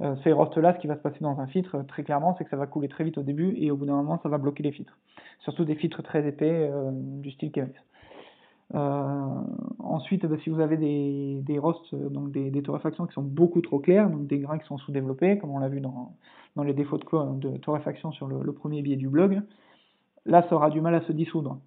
Euh, 0.00 0.16
ces 0.24 0.32
rostes-là, 0.32 0.72
ce 0.74 0.78
qui 0.78 0.86
va 0.86 0.96
se 0.96 1.02
passer 1.02 1.18
dans 1.20 1.38
un 1.40 1.46
filtre, 1.46 1.84
très 1.86 2.02
clairement, 2.02 2.34
c'est 2.38 2.44
que 2.44 2.50
ça 2.50 2.56
va 2.56 2.66
couler 2.66 2.88
très 2.88 3.04
vite 3.04 3.18
au 3.18 3.22
début 3.22 3.54
et 3.58 3.70
au 3.70 3.76
bout 3.76 3.84
d'un 3.84 3.96
moment, 3.96 4.18
ça 4.22 4.30
va 4.30 4.38
bloquer 4.38 4.62
les 4.62 4.72
filtres. 4.72 4.96
Surtout 5.40 5.66
des 5.66 5.74
filtres 5.74 6.02
très 6.02 6.26
épais 6.26 6.70
euh, 6.72 6.90
du 6.90 7.30
style 7.32 7.52
Kevis. 7.52 7.74
ensuite, 8.72 10.24
bah, 10.24 10.36
si 10.42 10.48
vous 10.48 10.60
avez 10.60 10.78
des, 10.78 11.42
des 11.42 11.58
rostes, 11.58 11.94
donc 11.94 12.30
des, 12.30 12.50
des, 12.50 12.62
torréfactions 12.62 13.06
qui 13.06 13.12
sont 13.12 13.22
beaucoup 13.22 13.60
trop 13.60 13.78
claires, 13.78 14.08
donc 14.08 14.26
des 14.26 14.38
grains 14.38 14.58
qui 14.58 14.66
sont 14.66 14.78
sous-développés, 14.78 15.36
comme 15.36 15.50
on 15.50 15.58
l'a 15.58 15.68
vu 15.68 15.82
dans, 15.82 16.14
dans 16.56 16.62
les 16.62 16.72
défauts 16.72 16.96
de, 16.96 17.38
de 17.40 17.58
torréfaction 17.58 18.10
sur 18.10 18.26
le, 18.26 18.42
le 18.42 18.52
premier 18.54 18.80
billet 18.80 18.96
du 18.96 19.10
blog, 19.10 19.42
là, 20.24 20.46
ça 20.48 20.56
aura 20.56 20.70
du 20.70 20.80
mal 20.80 20.94
à 20.94 21.02
se 21.02 21.12
dissoudre 21.12 21.58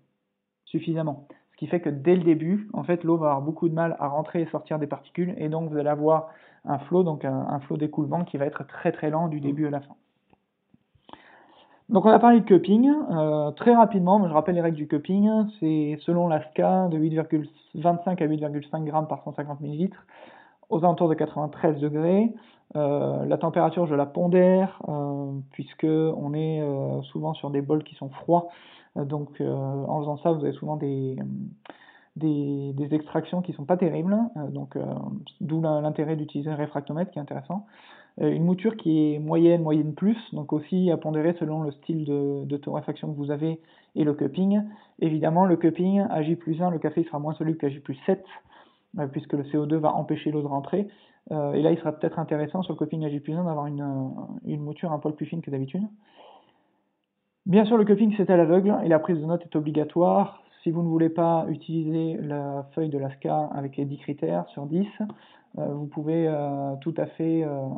suffisamment. 0.71 1.27
Ce 1.51 1.57
qui 1.57 1.67
fait 1.67 1.79
que 1.79 1.89
dès 1.89 2.15
le 2.15 2.23
début, 2.23 2.69
en 2.73 2.83
fait, 2.83 3.03
l'eau 3.03 3.17
va 3.17 3.27
avoir 3.27 3.41
beaucoup 3.41 3.67
de 3.67 3.73
mal 3.73 3.95
à 3.99 4.07
rentrer 4.07 4.41
et 4.41 4.45
sortir 4.47 4.77
des 4.77 4.87
particules, 4.87 5.33
et 5.37 5.49
donc 5.49 5.71
vous 5.71 5.77
allez 5.77 5.89
avoir 5.89 6.29
un 6.65 6.77
flot, 6.79 7.03
donc 7.03 7.25
un, 7.25 7.59
flot 7.61 7.77
d'écoulement 7.77 8.23
qui 8.25 8.37
va 8.37 8.45
être 8.45 8.65
très 8.67 8.91
très 8.91 9.09
lent 9.09 9.27
du 9.27 9.39
début 9.39 9.65
à 9.67 9.71
la 9.71 9.79
fin. 9.79 9.95
Donc 11.89 12.05
on 12.05 12.09
a 12.09 12.19
parlé 12.19 12.41
de 12.41 12.45
cupping, 12.45 12.91
euh, 13.11 13.51
très 13.51 13.73
rapidement, 13.73 14.27
je 14.27 14.33
rappelle 14.33 14.55
les 14.55 14.61
règles 14.61 14.75
du 14.75 14.87
cupping, 14.87 15.29
c'est 15.59 15.97
selon 16.01 16.27
la 16.27 16.41
SCA 16.41 16.89
de 16.89 16.97
8,25 16.97 18.21
à 18.21 18.27
8,5 18.27 18.83
grammes 18.83 19.07
par 19.07 19.23
150 19.23 19.61
ml, 19.61 19.89
aux 20.69 20.79
alentours 20.79 21.07
de 21.07 21.13
93 21.13 21.79
degrés. 21.79 22.33
Euh, 22.75 23.25
la 23.25 23.37
température, 23.37 23.87
je 23.87 23.95
la 23.95 24.05
pondère, 24.05 24.81
euh, 24.89 25.31
puisque 25.53 25.85
on 25.85 26.33
est 26.33 26.61
souvent 27.03 27.33
sur 27.33 27.49
des 27.49 27.61
bols 27.61 27.85
qui 27.85 27.95
sont 27.95 28.09
froids, 28.09 28.49
euh, 28.49 28.76
donc 29.05 29.41
euh, 29.41 29.53
en 29.53 29.99
faisant 30.01 30.17
ça, 30.17 30.31
vous 30.31 30.43
avez 30.43 30.53
souvent 30.53 30.75
des, 30.75 31.17
des, 32.15 32.73
extractions 32.91 33.41
qui 33.41 33.53
sont 33.53 33.65
pas 33.65 33.77
terribles, 33.77 34.17
euh, 34.37 34.47
donc 34.47 34.77
d'où 35.41 35.61
l'intérêt 35.61 36.15
d'utiliser 36.15 36.49
un 36.49 36.55
réfractomètre 36.55 37.11
qui 37.11 37.19
est 37.19 37.21
intéressant. 37.21 37.65
une 38.19 38.43
mouture 38.43 38.75
qui 38.77 39.13
est 39.13 39.19
moyenne, 39.19 39.61
moyenne 39.61 39.93
plus, 39.93 40.17
donc 40.33 40.53
aussi 40.53 40.89
à 40.91 40.97
pondérer 40.97 41.35
selon 41.39 41.63
le 41.63 41.71
style 41.71 42.05
de, 42.05 42.57
torréfaction 42.57 43.11
que 43.11 43.17
vous 43.17 43.31
avez 43.31 43.59
et 43.95 44.03
le 44.03 44.13
cupping. 44.13 44.61
Évidemment, 44.99 45.45
le 45.45 45.57
cupping, 45.57 46.01
à 46.09 46.23
J 46.23 46.35
plus 46.35 46.61
1, 46.61 46.71
le 46.71 46.79
café 46.79 47.03
sera 47.03 47.19
moins 47.19 47.33
soluble 47.35 47.57
qu'à 47.57 47.69
J 47.69 47.79
plus 47.79 47.99
7, 48.05 48.23
puisque 49.11 49.33
le 49.33 49.43
CO2 49.43 49.75
va 49.75 49.93
empêcher 49.93 50.31
l'eau 50.31 50.41
de 50.41 50.47
rentrer. 50.47 50.87
et 51.29 51.61
là, 51.61 51.71
il 51.71 51.77
sera 51.77 51.91
peut-être 51.91 52.17
intéressant 52.19 52.63
sur 52.63 52.73
le 52.73 52.79
cupping 52.79 53.05
à 53.05 53.09
J 53.09 53.19
plus 53.19 53.33
1 53.33 53.43
d'avoir 53.43 53.67
une, 53.67 53.85
une 54.45 54.61
mouture 54.61 54.91
un 54.91 54.99
poil 54.99 55.13
plus 55.13 55.27
fine 55.27 55.41
que 55.41 55.51
d'habitude. 55.51 55.83
Bien 57.47 57.63
sûr, 57.63 57.77
le 57.77 57.85
cupping, 57.85 58.13
c'est 58.17 58.29
à 58.29 58.35
l'aveugle 58.35 58.75
et 58.83 58.89
la 58.89 58.99
prise 58.99 59.21
de 59.21 59.25
notes 59.25 59.43
est 59.43 59.55
obligatoire. 59.55 60.43
Si 60.63 60.69
vous 60.69 60.83
ne 60.83 60.89
voulez 60.89 61.07
pas 61.07 61.45
utiliser 61.47 62.17
la 62.17 62.67
feuille 62.75 62.89
de 62.89 62.97
l'ASCA 62.97 63.49
avec 63.55 63.77
les 63.77 63.85
10 63.85 63.99
critères 63.99 64.45
sur 64.49 64.65
10, 64.65 64.85
euh, 65.57 65.65
vous 65.67 65.85
pouvez 65.85 66.27
euh, 66.27 66.75
tout 66.81 66.93
à 66.97 67.05
fait, 67.05 67.45
euh, 67.45 67.69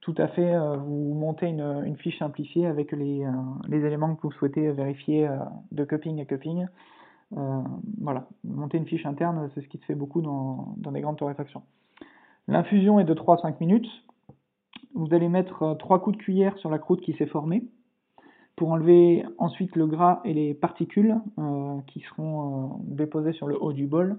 tout 0.00 0.16
à 0.18 0.26
fait 0.26 0.58
vous 0.78 1.14
monter 1.14 1.46
une, 1.46 1.96
fiche 1.98 2.18
simplifiée 2.18 2.66
avec 2.66 2.90
les, 2.90 3.24
éléments 3.70 4.16
que 4.16 4.22
vous 4.22 4.32
souhaitez 4.32 4.72
vérifier 4.72 5.30
de 5.70 5.84
cupping 5.84 6.20
à 6.20 6.24
cupping. 6.24 6.66
voilà, 7.30 8.26
monter 8.42 8.78
une 8.78 8.86
fiche 8.86 9.06
interne, 9.06 9.50
c'est 9.54 9.60
ce 9.60 9.68
qui 9.68 9.78
se 9.78 9.84
fait 9.84 9.94
beaucoup 9.94 10.20
dans, 10.20 10.74
dans 10.78 10.90
des 10.90 11.00
grandes 11.00 11.18
torréfactions. 11.18 11.62
L'infusion 12.48 12.98
est 12.98 13.04
de 13.04 13.14
3 13.14 13.36
à 13.36 13.42
5 13.42 13.60
minutes. 13.60 13.88
Vous 14.94 15.14
allez 15.14 15.28
mettre 15.28 15.76
3 15.78 16.00
coups 16.00 16.16
de 16.16 16.22
cuillère 16.22 16.58
sur 16.58 16.70
la 16.70 16.80
croûte 16.80 17.02
qui 17.02 17.12
s'est 17.12 17.26
formée 17.26 17.62
pour 18.56 18.70
enlever 18.70 19.24
ensuite 19.38 19.74
le 19.76 19.86
gras 19.86 20.20
et 20.24 20.32
les 20.32 20.54
particules 20.54 21.16
euh, 21.38 21.80
qui 21.88 22.00
seront 22.00 22.42
euh, 22.42 22.76
déposées 22.82 23.32
sur 23.32 23.46
le 23.46 23.60
haut 23.60 23.72
du 23.72 23.86
bol. 23.86 24.18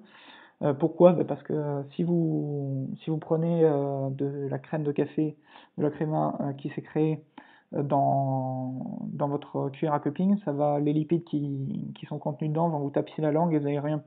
Euh, 0.62 0.74
pourquoi? 0.74 1.14
Ben, 1.14 1.26
Parce 1.26 1.44
que 1.44 1.84
si 1.96 2.04
vous, 2.04 2.90
si 3.04 3.10
vous 3.10 3.18
prenez 3.18 3.62
de 3.64 4.48
la 4.50 4.60
crème 4.60 4.84
de 4.84 4.92
café, 4.92 5.38
de 5.78 5.84
la 5.84 5.90
créma 5.90 6.38
qui 6.58 6.70
s'est 6.70 6.82
créée 6.82 7.24
dans, 7.72 9.02
dans 9.08 9.28
votre 9.28 9.70
cuillère 9.70 9.94
à 9.94 10.00
cupping, 10.00 10.38
ça 10.44 10.52
va, 10.52 10.80
les 10.80 10.94
lipides 10.94 11.24
qui, 11.26 11.92
qui 11.96 12.06
sont 12.06 12.20
contenus 12.20 12.52
dedans 12.52 12.70
vont 12.70 12.80
vous 12.80 12.90
tapisser 12.90 13.22
la 13.22 13.32
langue 13.32 13.54
et 13.54 13.58
vous 13.58 13.66
n'allez 13.66 13.80
rien 13.80 14.02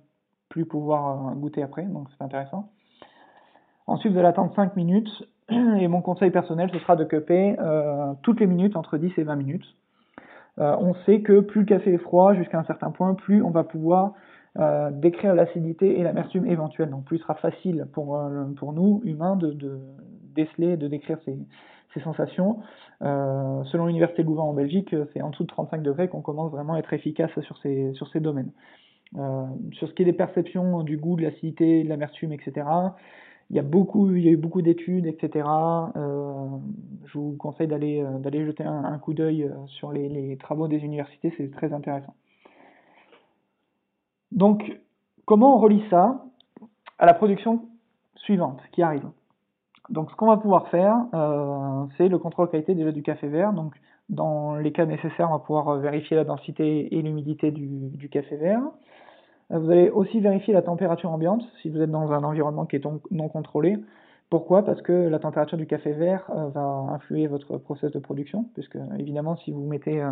plus 0.48 0.64
pouvoir 0.64 1.34
goûter 1.34 1.62
après, 1.62 1.84
donc 1.84 2.08
c'est 2.10 2.24
intéressant. 2.24 2.70
Ensuite, 3.86 4.12
vous 4.12 4.18
allez 4.18 4.28
attendre 4.28 4.54
5 4.54 4.76
minutes 4.76 5.28
et 5.50 5.88
mon 5.88 6.00
conseil 6.00 6.30
personnel, 6.30 6.70
ce 6.72 6.78
sera 6.78 6.96
de 6.96 7.04
cupper 7.04 7.56
toutes 8.22 8.40
les 8.40 8.46
minutes, 8.46 8.76
entre 8.76 8.96
10 8.96 9.12
et 9.18 9.22
20 9.22 9.36
minutes. 9.36 9.66
Euh, 10.60 10.76
on 10.80 10.94
sait 11.06 11.20
que 11.20 11.40
plus 11.40 11.60
le 11.60 11.66
café 11.66 11.94
est 11.94 11.98
froid 11.98 12.34
jusqu'à 12.34 12.58
un 12.58 12.64
certain 12.64 12.90
point, 12.90 13.14
plus 13.14 13.42
on 13.42 13.50
va 13.50 13.64
pouvoir 13.64 14.14
euh, 14.58 14.90
décrire 14.90 15.34
l'acidité 15.34 15.98
et 15.98 16.02
l'amertume 16.02 16.46
éventuelle. 16.46 16.90
Donc 16.90 17.04
plus 17.04 17.16
il 17.16 17.20
sera 17.20 17.34
facile 17.34 17.86
pour, 17.92 18.16
euh, 18.16 18.44
pour 18.56 18.72
nous, 18.72 19.00
humains, 19.04 19.36
de, 19.36 19.52
de 19.52 19.78
déceler, 20.34 20.76
de 20.76 20.88
décrire 20.88 21.18
ces, 21.24 21.38
ces 21.94 22.00
sensations. 22.00 22.58
selon 23.00 23.86
l'Université 23.86 24.22
Louvain 24.22 24.42
en 24.42 24.52
Belgique, 24.52 24.94
c'est 25.12 25.22
en 25.22 25.30
dessous 25.30 25.44
de 25.44 25.48
35 25.48 25.82
degrés 25.82 26.08
qu'on 26.08 26.22
commence 26.22 26.50
vraiment 26.50 26.74
à 26.74 26.78
être 26.78 26.92
efficace 26.92 27.30
sur 27.40 27.56
ces, 27.58 27.92
sur 27.94 28.08
ces 28.08 28.20
domaines. 28.20 28.50
sur 29.72 29.88
ce 29.88 29.92
qui 29.94 30.02
est 30.02 30.04
des 30.04 30.12
perceptions 30.12 30.82
du 30.82 30.96
goût, 30.96 31.16
de 31.16 31.22
l'acidité, 31.22 31.84
de 31.84 31.88
l'amertume, 31.88 32.32
etc., 32.32 32.66
il 33.50 33.56
y 33.56 33.58
a 33.58 33.62
beaucoup, 33.62 34.14
il 34.14 34.22
y 34.22 34.28
a 34.28 34.32
eu 34.32 34.36
beaucoup 34.36 34.60
d'études, 34.60 35.06
etc. 35.06 35.48
Euh, 35.96 36.48
je 37.06 37.18
vous 37.18 37.36
conseille 37.38 37.66
d'aller 37.66 38.02
euh, 38.02 38.18
d'aller 38.18 38.44
jeter 38.44 38.64
un, 38.64 38.98
coup 38.98 39.14
d'œil 39.14 39.44
euh, 39.44 39.54
sur 39.66 39.90
les, 39.90 40.36
travaux 40.36 40.68
des 40.68 40.78
universités, 40.78 41.32
c'est 41.36 41.50
très 41.50 41.72
intéressant. 41.72 42.14
Donc, 44.32 44.78
comment 45.24 45.56
on 45.56 45.58
relie 45.58 45.82
ça 45.88 46.24
à 46.98 47.06
la 47.06 47.14
production 47.14 47.62
suivante 48.16 48.60
qui 48.72 48.82
arrive? 48.82 49.08
Donc, 49.88 50.10
ce 50.10 50.16
qu'on 50.16 50.26
va 50.26 50.36
pouvoir 50.36 50.68
faire, 50.68 50.96
c'est 51.96 52.08
le 52.08 52.18
contrôle 52.18 52.50
qualité 52.50 52.74
déjà 52.74 52.92
du 52.92 53.02
café 53.02 53.26
vert. 53.26 53.54
Donc, 53.54 53.74
dans 54.10 54.56
les 54.56 54.70
cas 54.70 54.84
nécessaires, 54.84 55.30
on 55.30 55.32
va 55.32 55.38
pouvoir 55.38 55.78
vérifier 55.78 56.14
la 56.14 56.24
densité 56.24 56.94
et 56.94 57.00
l'humidité 57.00 57.50
du 57.50 58.08
café 58.10 58.36
vert. 58.36 58.60
Vous 59.50 59.70
allez 59.70 59.88
aussi 59.88 60.20
vérifier 60.20 60.52
la 60.52 60.62
température 60.62 61.10
ambiante 61.10 61.42
si 61.62 61.70
vous 61.70 61.80
êtes 61.80 61.90
dans 61.90 62.12
un 62.12 62.22
environnement 62.22 62.66
qui 62.66 62.76
est 62.76 62.84
non 63.10 63.28
contrôlé, 63.28 63.78
Pourquoi? 64.28 64.62
Parce 64.62 64.82
que 64.82 64.92
la 64.92 65.18
température 65.18 65.56
du 65.56 65.66
café 65.66 65.92
vert 65.92 66.30
euh, 66.36 66.50
va 66.50 66.60
influer 66.90 67.26
votre 67.28 67.56
process 67.56 67.90
de 67.92 67.98
production, 67.98 68.44
puisque 68.52 68.76
évidemment 68.98 69.36
si 69.36 69.52
vous 69.52 69.66
mettez 69.66 70.02
euh, 70.02 70.10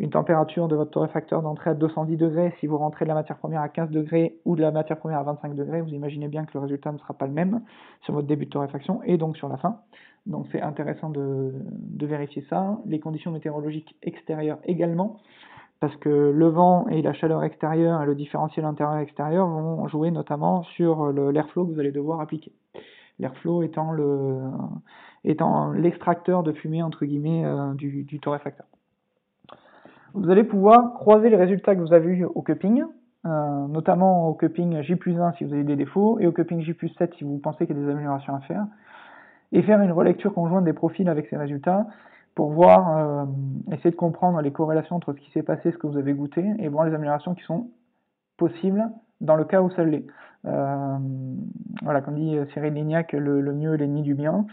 une 0.00 0.10
température 0.10 0.66
de 0.66 0.74
votre 0.74 0.90
torréfacteur 0.90 1.40
d'entrée 1.40 1.70
à 1.70 1.74
210 1.74 2.16
degrés, 2.16 2.52
si 2.58 2.66
vous 2.66 2.76
rentrez 2.78 3.04
de 3.04 3.10
la 3.10 3.14
matière 3.14 3.38
première 3.38 3.60
à 3.60 3.68
15 3.68 3.90
degrés 3.90 4.40
ou 4.44 4.56
de 4.56 4.62
la 4.62 4.72
matière 4.72 4.98
première 4.98 5.20
à 5.20 5.22
25 5.22 5.54
degrés, 5.54 5.80
vous 5.80 5.90
imaginez 5.90 6.26
bien 6.26 6.44
que 6.44 6.50
le 6.54 6.60
résultat 6.60 6.90
ne 6.90 6.98
sera 6.98 7.14
pas 7.14 7.28
le 7.28 7.32
même 7.32 7.60
sur 8.00 8.12
votre 8.12 8.26
début 8.26 8.46
de 8.46 8.50
torréfaction 8.50 9.02
et 9.04 9.18
donc 9.18 9.36
sur 9.36 9.48
la 9.48 9.56
fin. 9.56 9.82
Donc 10.26 10.46
c'est 10.50 10.60
intéressant 10.60 11.10
de, 11.10 11.52
de 11.70 12.06
vérifier 12.06 12.44
ça. 12.50 12.80
Les 12.86 12.98
conditions 12.98 13.30
météorologiques 13.30 13.94
extérieures 14.02 14.58
également 14.64 15.18
parce 15.80 15.96
que 15.96 16.08
le 16.08 16.48
vent 16.48 16.86
et 16.88 17.02
la 17.02 17.12
chaleur 17.12 17.44
extérieure 17.44 18.02
et 18.02 18.06
le 18.06 18.14
différentiel 18.14 18.64
intérieur-extérieur 18.64 19.46
vont 19.46 19.86
jouer 19.88 20.10
notamment 20.10 20.62
sur 20.62 21.12
l'airflow 21.12 21.66
que 21.66 21.72
vous 21.72 21.80
allez 21.80 21.92
devoir 21.92 22.20
appliquer 22.20 22.52
l'airflow 23.18 23.62
étant 23.62 23.92
le 23.92 24.40
étant 25.24 25.72
l'extracteur 25.72 26.42
de 26.42 26.52
fumée 26.52 26.82
entre 26.82 27.06
guillemets 27.06 27.44
euh, 27.44 27.72
du, 27.74 28.20
torréfacteur. 28.20 28.66
Vous 30.12 30.30
allez 30.30 30.44
pouvoir 30.44 30.92
croiser 30.94 31.30
les 31.30 31.36
résultats 31.36 31.74
que 31.74 31.80
vous 31.80 31.94
avez 31.94 32.08
eu 32.08 32.24
au 32.24 32.42
cupping, 32.42 32.84
euh, 33.24 33.66
notamment 33.68 34.28
au 34.28 34.34
cupping 34.34 34.82
J 34.82 34.96
1 35.06 35.32
si 35.32 35.44
vous 35.44 35.54
avez 35.54 35.64
des 35.64 35.76
défauts, 35.76 36.18
et 36.20 36.26
au 36.26 36.32
cupping 36.32 36.60
J 36.60 36.76
7 36.98 37.14
si 37.14 37.24
vous 37.24 37.38
pensez 37.38 37.66
qu'il 37.66 37.76
y 37.76 37.80
a 37.80 37.82
des 37.82 37.90
améliorations 37.90 38.34
à 38.34 38.40
faire, 38.40 38.66
et 39.52 39.62
faire 39.62 39.80
une 39.80 39.92
relecture 39.92 40.34
conjointe 40.34 40.64
des 40.64 40.74
profils 40.74 41.08
avec 41.08 41.26
ces 41.28 41.36
résultats 41.36 41.86
pour 42.34 42.52
voir, 42.52 42.98
euh, 42.98 43.24
essayer 43.72 43.90
de 43.90 43.96
comprendre 43.96 44.40
les 44.40 44.52
corrélations 44.52 44.96
entre 44.96 45.12
ce 45.12 45.20
qui 45.20 45.30
s'est 45.30 45.42
passé, 45.42 45.70
ce 45.70 45.78
que 45.78 45.86
vous 45.86 45.96
avez 45.96 46.12
goûté, 46.12 46.44
et 46.58 46.68
voir 46.68 46.84
les 46.84 46.94
améliorations 46.94 47.34
qui 47.34 47.44
sont 47.44 47.70
possibles 48.36 48.84
dans 49.20 49.36
le 49.36 49.44
cas 49.44 49.62
où 49.62 49.70
ça 49.70 49.84
l'est. 49.84 50.06
Euh, 50.46 50.98
voilà, 51.82 52.00
comme 52.00 52.16
dit 52.16 52.36
Cyril 52.52 52.74
Lignac, 52.74 53.12
le, 53.12 53.40
mieux 53.52 53.74
est 53.74 53.78
l'ennemi 53.78 54.02
du 54.02 54.14
bien. 54.14 54.46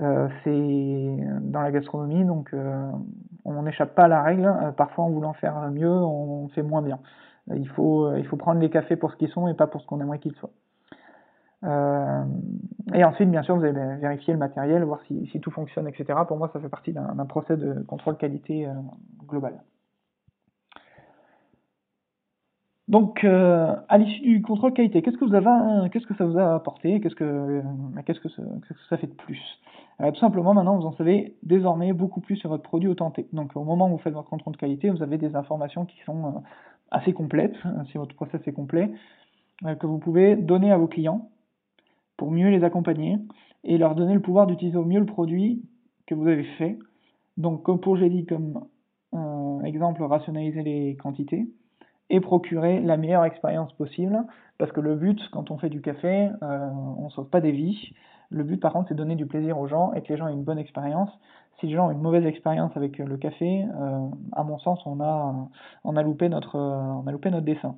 Euh, 0.00 0.28
c'est 0.42 1.16
dans 1.42 1.60
la 1.60 1.70
gastronomie, 1.70 2.24
donc 2.24 2.52
euh, 2.54 2.90
on 3.44 3.62
n'échappe 3.62 3.94
pas 3.94 4.04
à 4.04 4.08
la 4.08 4.22
règle. 4.22 4.50
parfois, 4.76 5.04
en 5.04 5.10
voulant 5.10 5.32
faire 5.34 5.70
mieux, 5.70 5.90
on 5.90 6.48
fait 6.48 6.62
moins 6.62 6.82
bien. 6.82 6.98
Il 7.54 7.68
faut, 7.68 8.14
il 8.16 8.26
faut 8.26 8.36
prendre 8.36 8.60
les 8.60 8.70
cafés 8.70 8.96
pour 8.96 9.10
ce 9.10 9.16
qu'ils 9.16 9.28
sont 9.28 9.48
et 9.48 9.54
pas 9.54 9.66
pour 9.66 9.80
ce 9.80 9.86
qu'on 9.86 10.00
aimerait 10.00 10.18
qu'ils 10.18 10.34
soient. 10.36 10.50
Et 11.64 13.04
ensuite, 13.04 13.30
bien 13.30 13.42
sûr, 13.42 13.56
vous 13.56 13.64
allez 13.64 13.96
vérifier 14.00 14.32
le 14.32 14.38
matériel, 14.38 14.82
voir 14.84 15.00
si, 15.06 15.40
tout 15.40 15.50
fonctionne, 15.50 15.86
etc. 15.88 16.18
Pour 16.26 16.36
moi, 16.36 16.50
ça 16.52 16.60
fait 16.60 16.68
partie 16.68 16.92
d'un 16.92 17.26
procès 17.26 17.56
de 17.56 17.82
contrôle 17.82 18.16
qualité 18.16 18.68
global. 19.28 19.54
Donc, 22.92 23.24
euh, 23.24 23.74
à 23.88 23.96
l'issue 23.96 24.20
du 24.20 24.42
contrôle 24.42 24.74
qualité, 24.74 25.00
qu'est-ce 25.00 25.16
que 25.16 25.24
vous 25.24 25.34
avez, 25.34 25.88
qu'est-ce 25.90 26.06
que 26.06 26.14
ça 26.14 26.26
vous 26.26 26.36
a 26.36 26.54
apporté? 26.54 27.00
Qu'est-ce 27.00 27.14
que, 27.14 27.24
euh, 27.24 27.62
que, 28.04 28.74
ça, 28.90 28.98
fait 28.98 29.06
de 29.06 29.14
plus? 29.14 29.40
Euh, 30.02 30.10
Tout 30.10 30.18
simplement, 30.18 30.52
maintenant, 30.52 30.76
vous 30.76 30.84
en 30.86 30.92
savez 30.92 31.34
désormais 31.42 31.94
beaucoup 31.94 32.20
plus 32.20 32.36
sur 32.36 32.50
votre 32.50 32.64
produit 32.64 32.90
au 32.90 32.94
tenté. 32.94 33.28
Donc, 33.32 33.56
au 33.56 33.64
moment 33.64 33.86
où 33.86 33.92
vous 33.92 34.02
faites 34.02 34.12
votre 34.12 34.28
contrôle 34.28 34.52
de 34.52 34.58
qualité, 34.58 34.90
vous 34.90 35.02
avez 35.02 35.16
des 35.16 35.36
informations 35.36 35.86
qui 35.86 35.98
sont 36.04 36.42
assez 36.90 37.14
complètes, 37.14 37.56
si 37.90 37.96
votre 37.96 38.14
process 38.14 38.40
est 38.46 38.52
complet, 38.52 38.92
que 39.62 39.86
vous 39.86 39.98
pouvez 39.98 40.36
donner 40.36 40.70
à 40.70 40.76
vos 40.76 40.88
clients 40.88 41.30
pour 42.16 42.30
mieux 42.30 42.48
les 42.48 42.64
accompagner 42.64 43.18
et 43.64 43.78
leur 43.78 43.94
donner 43.94 44.14
le 44.14 44.20
pouvoir 44.20 44.46
d'utiliser 44.46 44.76
au 44.76 44.84
mieux 44.84 45.00
le 45.00 45.06
produit 45.06 45.62
que 46.06 46.14
vous 46.14 46.26
avez 46.26 46.44
fait. 46.58 46.78
Donc, 47.36 47.62
comme 47.62 47.80
pour 47.80 47.96
j'ai 47.96 48.10
dit, 48.10 48.26
comme 48.26 48.64
exemple, 49.64 50.02
rationaliser 50.02 50.62
les 50.62 50.96
quantités 50.96 51.46
et 52.10 52.20
procurer 52.20 52.80
la 52.80 52.96
meilleure 52.96 53.24
expérience 53.24 53.72
possible. 53.72 54.24
Parce 54.58 54.72
que 54.72 54.80
le 54.80 54.96
but, 54.96 55.18
quand 55.32 55.50
on 55.50 55.58
fait 55.58 55.70
du 55.70 55.80
café, 55.80 56.30
euh, 56.42 56.68
on 56.98 57.04
ne 57.04 57.10
sauve 57.10 57.28
pas 57.28 57.40
des 57.40 57.52
vies. 57.52 57.92
Le 58.30 58.44
but, 58.44 58.58
par 58.58 58.72
contre, 58.72 58.88
c'est 58.88 58.94
donner 58.94 59.16
du 59.16 59.26
plaisir 59.26 59.58
aux 59.58 59.66
gens 59.66 59.92
et 59.94 60.02
que 60.02 60.12
les 60.12 60.18
gens 60.18 60.28
aient 60.28 60.32
une 60.32 60.44
bonne 60.44 60.58
expérience. 60.58 61.10
Si 61.60 61.66
les 61.66 61.74
gens 61.74 61.88
ont 61.88 61.90
une 61.90 62.00
mauvaise 62.00 62.26
expérience 62.26 62.72
avec 62.76 62.98
le 62.98 63.16
café, 63.16 63.64
euh, 63.64 64.08
à 64.32 64.42
mon 64.42 64.58
sens, 64.58 64.80
on 64.86 65.00
a, 65.00 65.48
on 65.84 65.92
notre, 65.92 66.58
on 66.58 67.06
a 67.06 67.12
loupé 67.12 67.30
notre 67.30 67.44
dessin. 67.44 67.76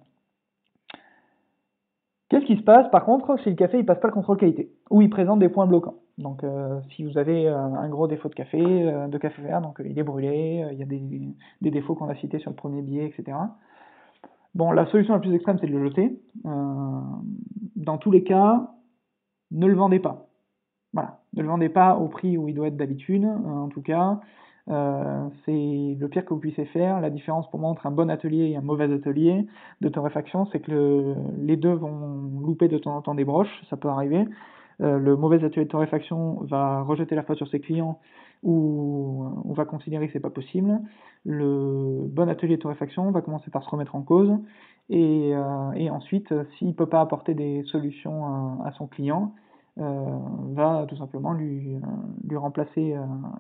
Qu'est-ce 2.35 2.47
qui 2.47 2.57
se 2.57 2.63
passe 2.63 2.91
par 2.91 3.05
contre 3.05 3.39
si 3.45 3.51
le 3.51 3.55
café 3.55 3.79
il 3.79 3.87
passe 3.87 4.01
pas 4.01 4.09
le 4.09 4.13
contrôle 4.13 4.39
qualité 4.39 4.73
ou 4.91 5.03
il 5.03 5.09
présente 5.09 5.39
des 5.39 5.49
points 5.49 5.67
bloquants 5.67 5.95
Donc 6.19 6.43
euh, 6.43 6.81
si 6.97 7.05
vous 7.05 7.17
avez 7.17 7.47
un 7.47 7.89
gros 7.89 8.09
défaut 8.09 8.29
de 8.29 8.35
café, 8.35 8.61
de 8.61 9.19
café 9.19 9.41
vert, 9.43 9.61
donc 9.61 9.81
il 9.85 9.97
est 9.97 10.03
brûlé, 10.03 10.67
il 10.73 10.79
y 10.79 10.83
a 10.83 10.87
des, 10.87 11.01
des 11.61 11.71
défauts 11.71 11.95
qu'on 11.95 12.09
a 12.09 12.15
cités 12.17 12.41
sur 12.41 12.51
le 12.51 12.57
premier 12.57 12.83
billet, 12.83 13.07
etc. 13.07 13.37
Bon, 14.55 14.71
la 14.71 14.87
solution 14.87 15.15
la 15.15 15.21
plus 15.21 15.35
extrême, 15.35 15.59
c'est 15.61 15.67
de 15.67 15.77
le 15.77 15.89
jeter. 15.89 16.21
Euh, 16.47 17.01
dans 17.77 17.99
tous 17.99 18.13
les 18.13 18.23
cas, 18.23 18.71
ne 19.51 19.67
le 19.67 19.75
vendez 19.75 19.99
pas. 19.99 20.29
Voilà, 20.93 21.21
ne 21.33 21.43
le 21.43 21.49
vendez 21.49 21.69
pas 21.69 21.97
au 21.97 22.07
prix 22.07 22.39
où 22.39 22.49
il 22.49 22.55
doit 22.55 22.69
être 22.69 22.77
d'habitude, 22.77 23.25
euh, 23.25 23.49
en 23.49 23.69
tout 23.69 23.83
cas. 23.83 24.21
Euh, 24.71 25.29
c'est 25.45 25.97
le 25.99 26.09
pire 26.09 26.25
que 26.25 26.33
vous 26.33 26.41
puissiez 26.41 26.65
faire. 26.67 27.01
La 27.01 27.11
différence 27.11 27.51
pour 27.51 27.61
moi 27.61 27.71
entre 27.71 27.87
un 27.87 27.91
bon 27.91 28.11
atelier 28.11 28.51
et 28.51 28.57
un 28.57 28.63
mauvais 28.63 28.93
atelier 28.93 29.47
de 29.81 29.89
torréfaction, 29.89 30.47
c'est 30.53 30.61
que 30.61 31.15
les 31.39 31.57
deux 31.57 31.73
vont 31.73 32.41
louper 32.41 32.69
de 32.69 32.79
temps 32.79 32.97
en 32.97 33.03
temps 33.03 33.15
des 33.15 33.25
broches, 33.25 33.63
ça 33.69 33.77
peut 33.77 33.89
arriver. 33.89 34.25
le 34.81 35.17
mauvais 35.17 35.45
atelier 35.45 35.67
de 35.67 35.71
torréfaction 35.71 36.41
va 36.45 36.83
rejeter 36.83 37.15
la 37.15 37.23
faute 37.23 37.37
sur 37.37 37.49
ses 37.49 37.61
clients 37.61 38.01
ou 38.43 39.25
on 39.45 39.53
va 39.53 39.65
considérer 39.65 40.07
que 40.07 40.13
c'est 40.13 40.21
pas 40.21 40.31
possible. 40.31 40.81
Le 41.25 42.07
bon 42.07 42.29
atelier 42.29 42.57
de 42.57 42.63
torréfaction 42.63 43.11
va 43.11 43.21
commencer 43.23 43.51
par 43.51 43.65
se 43.65 43.71
remettre 43.71 43.95
en 43.95 44.03
cause 44.03 44.31
et, 44.91 45.31
euh, 45.35 45.91
ensuite, 45.91 46.33
s'il 46.59 46.75
peut 46.75 46.87
pas 46.87 47.01
apporter 47.01 47.35
des 47.35 47.63
solutions 47.65 48.63
à, 48.63 48.73
son 48.73 48.87
client, 48.87 49.33
euh, 49.33 49.44
va 49.77 50.87
tout 50.89 50.97
simplement 50.97 51.33
lui, 51.33 51.75
euh, 51.75 51.81
lui 52.29 52.37
remplacer, 52.37 52.95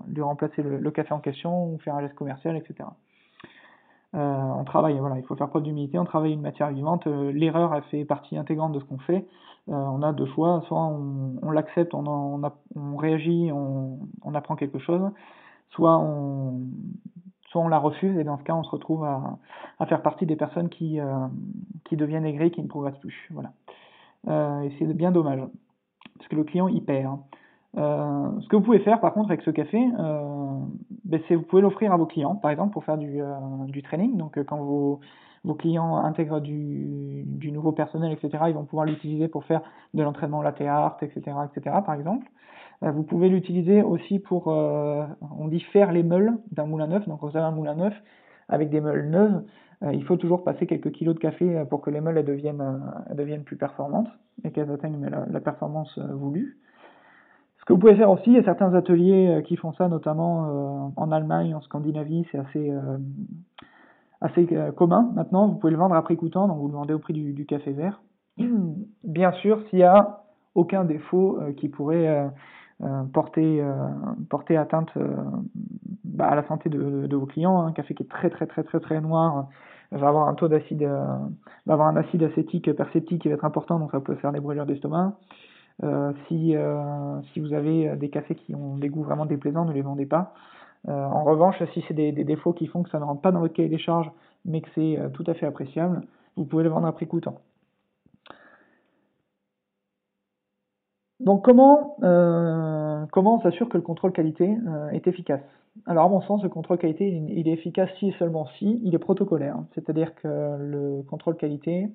lui 0.08 0.22
remplacer 0.22 0.62
le, 0.62 0.90
café 0.90 1.14
en 1.14 1.20
question 1.20 1.72
ou 1.72 1.78
faire 1.78 1.94
un 1.94 2.00
geste 2.00 2.14
commercial, 2.14 2.56
etc. 2.56 2.88
on 4.12 4.64
travaille, 4.64 4.98
voilà, 4.98 5.18
il 5.18 5.24
faut 5.24 5.36
faire 5.36 5.48
preuve 5.48 5.62
d'humilité, 5.62 5.98
on 5.98 6.04
travaille 6.04 6.32
une 6.32 6.40
matière 6.40 6.70
vivante, 6.70 7.06
l'erreur 7.06 7.74
elle 7.74 7.82
fait 7.84 8.04
partie 8.04 8.36
intégrante 8.36 8.72
de 8.72 8.80
ce 8.80 8.84
qu'on 8.84 8.98
fait, 8.98 9.26
on 9.68 10.02
a 10.02 10.12
deux 10.12 10.26
choix, 10.26 10.62
soit 10.66 10.82
on, 10.82 11.50
l'accepte, 11.50 11.94
on, 11.94 12.42
on, 12.76 12.96
réagit, 12.96 13.50
on, 13.52 13.98
on 14.22 14.34
apprend 14.34 14.56
quelque 14.56 14.78
chose, 14.78 15.10
soit 15.70 15.98
on, 15.98 16.62
soit 17.54 17.62
on 17.62 17.68
la 17.68 17.78
refuse 17.78 18.18
et 18.18 18.24
dans 18.24 18.36
ce 18.38 18.42
cas 18.42 18.54
on 18.54 18.64
se 18.64 18.70
retrouve 18.70 19.04
à, 19.04 19.38
à 19.78 19.86
faire 19.86 20.02
partie 20.02 20.26
des 20.26 20.36
personnes 20.36 20.68
qui, 20.68 21.00
euh, 21.00 21.26
qui 21.84 21.96
deviennent 21.96 22.26
aigries, 22.26 22.50
qui 22.50 22.62
ne 22.62 22.68
progressent 22.68 22.98
plus. 22.98 23.28
Voilà. 23.30 23.52
Euh, 24.28 24.62
et 24.62 24.72
c'est 24.78 24.86
bien 24.92 25.12
dommage, 25.12 25.40
parce 26.18 26.28
que 26.28 26.36
le 26.36 26.44
client 26.44 26.68
y 26.68 26.80
perd. 26.80 27.18
Euh, 27.76 28.40
ce 28.40 28.48
que 28.48 28.56
vous 28.56 28.62
pouvez 28.62 28.78
faire 28.78 29.00
par 29.00 29.12
contre 29.12 29.30
avec 29.30 29.42
ce 29.42 29.50
café, 29.50 29.84
ben, 31.04 31.20
c'est 31.26 31.34
vous 31.34 31.42
pouvez 31.42 31.62
l'offrir 31.62 31.92
à 31.92 31.96
vos 31.96 32.06
clients, 32.06 32.36
par 32.36 32.50
exemple 32.50 32.72
pour 32.72 32.84
faire 32.84 32.98
du, 32.98 33.20
du 33.66 33.82
training. 33.82 34.16
Donc 34.16 34.38
quand 34.44 34.58
vos, 34.58 35.00
vos 35.44 35.54
clients 35.54 35.96
intègrent 35.96 36.40
du, 36.40 37.24
du 37.26 37.52
nouveau 37.52 37.72
personnel, 37.72 38.12
etc., 38.12 38.44
ils 38.48 38.54
vont 38.54 38.64
pouvoir 38.64 38.86
l'utiliser 38.86 39.28
pour 39.28 39.44
faire 39.44 39.62
de 39.92 40.02
l'entraînement 40.02 40.42
latte 40.42 40.62
art, 40.62 40.96
etc., 41.02 41.36
etc., 41.52 41.76
par 41.84 41.94
exemple. 41.94 42.26
Euh, 42.82 42.90
vous 42.90 43.02
pouvez 43.02 43.28
l'utiliser 43.28 43.82
aussi 43.82 44.18
pour, 44.18 44.48
euh, 44.48 45.04
on 45.38 45.48
dit 45.48 45.60
faire 45.60 45.92
les 45.92 46.02
meules 46.02 46.32
d'un 46.50 46.66
moulin 46.66 46.86
neuf. 46.86 47.06
Donc, 47.08 47.20
vous 47.20 47.36
avez 47.36 47.46
un 47.46 47.50
moulin 47.50 47.74
neuf 47.74 47.94
avec 48.48 48.70
des 48.70 48.80
meules 48.80 49.08
neuves. 49.10 49.44
Euh, 49.82 49.92
il 49.92 50.04
faut 50.04 50.16
toujours 50.16 50.44
passer 50.44 50.66
quelques 50.66 50.92
kilos 50.92 51.14
de 51.14 51.20
café 51.20 51.64
pour 51.68 51.80
que 51.80 51.90
les 51.90 52.00
meules 52.00 52.24
deviennent, 52.24 52.80
deviennent 53.12 53.44
plus 53.44 53.56
performantes 53.56 54.08
et 54.44 54.50
qu'elles 54.50 54.70
atteignent 54.70 55.08
la, 55.08 55.40
performance 55.40 55.98
voulue. 55.98 56.58
Ce 57.58 57.64
que 57.64 57.72
vous 57.72 57.78
pouvez 57.78 57.96
faire 57.96 58.10
aussi, 58.10 58.30
il 58.30 58.34
y 58.34 58.38
a 58.38 58.44
certains 58.44 58.74
ateliers 58.74 59.42
qui 59.46 59.56
font 59.56 59.72
ça, 59.72 59.88
notamment 59.88 60.92
en 60.96 61.12
Allemagne, 61.12 61.54
en 61.54 61.62
Scandinavie, 61.62 62.26
c'est 62.30 62.38
assez, 62.38 62.72
assez 64.20 64.46
commun 64.76 65.10
maintenant. 65.14 65.48
Vous 65.48 65.54
pouvez 65.54 65.72
le 65.72 65.78
vendre 65.78 65.94
à 65.94 66.02
prix 66.02 66.16
coûtant, 66.16 66.46
donc 66.46 66.58
vous 66.58 66.68
le 66.68 66.74
vendez 66.74 66.92
au 66.92 66.98
prix 66.98 67.14
du, 67.14 67.32
du 67.32 67.46
café 67.46 67.72
vert. 67.72 68.02
Bien 69.04 69.32
sûr, 69.32 69.62
s'il 69.68 69.78
n'y 69.78 69.84
a 69.84 70.24
aucun 70.54 70.84
défaut 70.84 71.38
qui 71.56 71.68
pourrait 71.68 72.30
euh, 72.82 73.04
porter, 73.04 73.62
euh, 73.62 73.88
porter 74.28 74.56
atteinte 74.56 74.90
euh, 74.96 75.14
bah, 76.04 76.26
à 76.26 76.34
la 76.34 76.46
santé 76.46 76.68
de, 76.68 77.16
vos 77.16 77.26
clients. 77.26 77.66
Un 77.66 77.72
café 77.72 77.94
qui 77.94 78.02
est 78.02 78.08
très 78.08 78.30
très 78.30 78.46
très 78.46 78.62
très 78.62 78.80
très 78.80 79.00
noir 79.00 79.48
va 79.90 80.08
avoir 80.08 80.28
un 80.28 80.34
taux 80.34 80.48
d'acide, 80.48 80.82
va 80.82 81.72
avoir 81.72 81.88
un 81.88 81.96
acide 81.96 82.22
acétique 82.24 82.72
perceptique 82.74 83.22
qui 83.22 83.28
va 83.28 83.34
être 83.34 83.44
important, 83.44 83.78
donc 83.78 83.92
ça 83.92 84.00
peut 84.00 84.14
faire 84.16 84.32
des 84.32 84.40
brûlures 84.40 84.66
d'estomac. 84.66 85.16
Euh, 85.82 86.12
si, 86.28 86.56
euh, 86.56 87.20
vous 87.36 87.52
avez 87.52 87.96
des 87.96 88.08
cafés 88.08 88.34
qui 88.34 88.54
ont 88.54 88.76
des 88.76 88.88
goûts 88.88 89.02
vraiment 89.02 89.26
déplaisants, 89.26 89.64
ne 89.64 89.72
les 89.72 89.82
vendez 89.82 90.06
pas. 90.06 90.34
Euh, 90.88 90.92
en 90.92 91.24
revanche, 91.24 91.56
si 91.72 91.84
c'est 91.88 91.94
des, 91.94 92.12
des, 92.12 92.24
défauts 92.24 92.52
qui 92.52 92.66
font 92.66 92.82
que 92.82 92.90
ça 92.90 92.98
ne 92.98 93.04
rentre 93.04 93.22
pas 93.22 93.32
dans 93.32 93.40
votre 93.40 93.54
cahier 93.54 93.68
des 93.68 93.78
charges, 93.78 94.10
mais 94.44 94.60
que 94.60 94.68
c'est 94.74 94.98
tout 95.14 95.24
à 95.26 95.34
fait 95.34 95.46
appréciable, 95.46 96.02
vous 96.36 96.44
pouvez 96.44 96.64
les 96.64 96.68
vendre 96.68 96.86
à 96.86 96.92
prix 96.92 97.06
coûtant. 97.06 97.38
Donc 101.20 101.44
comment, 101.44 101.96
euh, 102.02 102.83
comment 103.10 103.36
on 103.36 103.40
s'assure 103.40 103.68
que 103.68 103.76
le 103.76 103.82
contrôle 103.82 104.12
qualité 104.12 104.56
euh, 104.66 104.90
est 104.90 105.06
efficace? 105.06 105.40
Alors 105.86 106.04
à 106.04 106.08
mon 106.08 106.20
sens, 106.22 106.42
le 106.42 106.48
contrôle 106.48 106.78
qualité, 106.78 107.08
il, 107.08 107.48
est 107.48 107.52
efficace 107.52 107.90
si 107.98 108.08
et 108.08 108.14
seulement 108.18 108.46
si 108.58 108.80
il 108.84 108.94
est 108.94 108.98
protocolaire. 108.98 109.56
C'est-à-dire 109.74 110.14
que 110.14 110.28
le 110.28 111.02
contrôle 111.02 111.36
qualité 111.36 111.88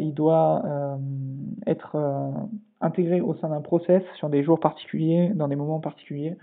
il 0.00 0.12
doit 0.14 0.64
être 1.68 1.96
intégré 2.80 3.20
au 3.20 3.36
sein 3.36 3.50
d'un 3.50 3.60
process 3.60 4.02
sur 4.16 4.28
des 4.28 4.42
jours 4.42 4.58
particuliers, 4.58 5.30
dans 5.36 5.46
des 5.46 5.54
moments 5.54 5.78
particuliers. 5.78 6.36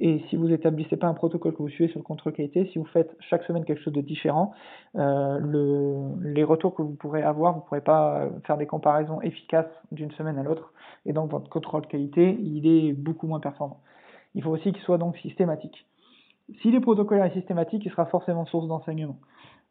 Et 0.00 0.24
si 0.28 0.36
vous 0.36 0.48
n'établissez 0.48 0.96
pas 0.96 1.06
un 1.06 1.14
protocole 1.14 1.52
que 1.52 1.58
vous 1.58 1.68
suivez 1.68 1.88
sur 1.88 2.00
le 2.00 2.04
contrôle 2.04 2.32
qualité, 2.32 2.68
si 2.72 2.78
vous 2.78 2.84
faites 2.86 3.16
chaque 3.20 3.44
semaine 3.44 3.64
quelque 3.64 3.80
chose 3.80 3.92
de 3.92 4.00
différent, 4.00 4.52
euh, 4.96 5.38
le, 5.38 6.32
les 6.32 6.42
retours 6.42 6.74
que 6.74 6.82
vous 6.82 6.94
pourrez 6.94 7.22
avoir, 7.22 7.52
vous 7.52 7.60
ne 7.60 7.64
pourrez 7.64 7.80
pas 7.80 8.28
faire 8.44 8.56
des 8.56 8.66
comparaisons 8.66 9.20
efficaces 9.20 9.70
d'une 9.92 10.10
semaine 10.12 10.36
à 10.38 10.42
l'autre. 10.42 10.72
Et 11.06 11.12
donc 11.12 11.30
votre 11.30 11.48
contrôle 11.48 11.86
qualité, 11.86 12.36
il 12.40 12.66
est 12.66 12.92
beaucoup 12.92 13.28
moins 13.28 13.40
performant. 13.40 13.80
Il 14.34 14.42
faut 14.42 14.50
aussi 14.50 14.72
qu'il 14.72 14.82
soit 14.82 14.98
donc 14.98 15.16
systématique. 15.18 15.86
Si 16.60 16.68
est 16.68 16.80
protocolaire 16.80 17.26
et 17.26 17.30
systématique, 17.30 17.84
il 17.84 17.90
sera 17.90 18.06
forcément 18.06 18.44
source 18.46 18.66
d'enseignement. 18.66 19.16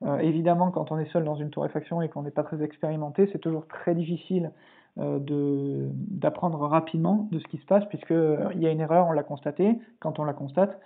Euh, 0.04 0.18
évidemment, 0.20 0.72
quand 0.72 0.92
on 0.92 1.00
est 1.00 1.12
seul 1.12 1.24
dans 1.24 1.36
une 1.36 1.50
torréfaction 1.50 2.02
et 2.02 2.10
qu'on 2.10 2.24
n'est 2.24 2.32
pas 2.32 2.44
très 2.44 2.62
expérimenté, 2.64 3.30
c'est 3.32 3.40
toujours 3.40 3.68
très 3.68 3.94
difficile 3.94 4.48
euh, 4.48 4.60
d'apprendre 4.98 6.60
rapidement 6.60 7.28
de 7.32 7.40
ce 7.40 7.44
qui 7.46 7.58
se 7.58 7.66
passe, 7.66 7.84
puisqu'il 7.86 8.16
euh, 8.16 8.54
y 8.56 8.68
a 8.68 8.72
une 8.72 8.80
erreur, 8.80 9.08
on 9.08 9.12
l'a 9.12 9.24
constaté, 9.24 9.80
quand 10.00 10.20
on 10.20 10.24
la 10.24 10.34
constate. 10.34 10.80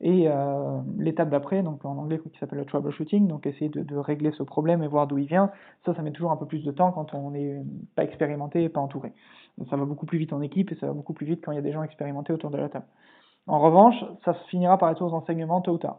Et 0.00 0.28
euh, 0.28 0.78
l'étape 0.96 1.28
d'après, 1.28 1.62
donc 1.62 1.84
en 1.84 1.96
anglais 1.98 2.20
qui 2.20 2.38
s'appelle 2.38 2.58
le 2.58 2.64
troubleshooting, 2.64 3.26
donc 3.26 3.46
essayer 3.46 3.68
de, 3.68 3.82
de, 3.82 3.96
régler 3.96 4.30
ce 4.32 4.44
problème 4.44 4.82
et 4.84 4.86
voir 4.86 5.08
d'où 5.08 5.18
il 5.18 5.26
vient, 5.26 5.50
ça, 5.84 5.94
ça 5.94 6.02
met 6.02 6.12
toujours 6.12 6.30
un 6.30 6.36
peu 6.36 6.46
plus 6.46 6.64
de 6.64 6.70
temps 6.70 6.92
quand 6.92 7.14
on 7.14 7.32
n'est 7.32 7.60
pas 7.96 8.04
expérimenté 8.04 8.62
et 8.62 8.68
pas 8.68 8.80
entouré. 8.80 9.12
ça 9.68 9.76
va 9.76 9.84
beaucoup 9.84 10.06
plus 10.06 10.18
vite 10.18 10.32
en 10.32 10.40
équipe 10.40 10.70
et 10.70 10.76
ça 10.76 10.86
va 10.86 10.92
beaucoup 10.92 11.14
plus 11.14 11.26
vite 11.26 11.40
quand 11.44 11.50
il 11.50 11.56
y 11.56 11.58
a 11.58 11.62
des 11.62 11.72
gens 11.72 11.82
expérimentés 11.82 12.32
autour 12.32 12.50
de 12.50 12.58
la 12.58 12.68
table. 12.68 12.86
En 13.48 13.58
revanche, 13.58 13.96
ça 14.24 14.34
finira 14.50 14.78
par 14.78 14.90
être 14.90 15.02
aux 15.02 15.12
enseignements 15.12 15.60
tôt 15.62 15.72
ou 15.72 15.78
tard. 15.78 15.98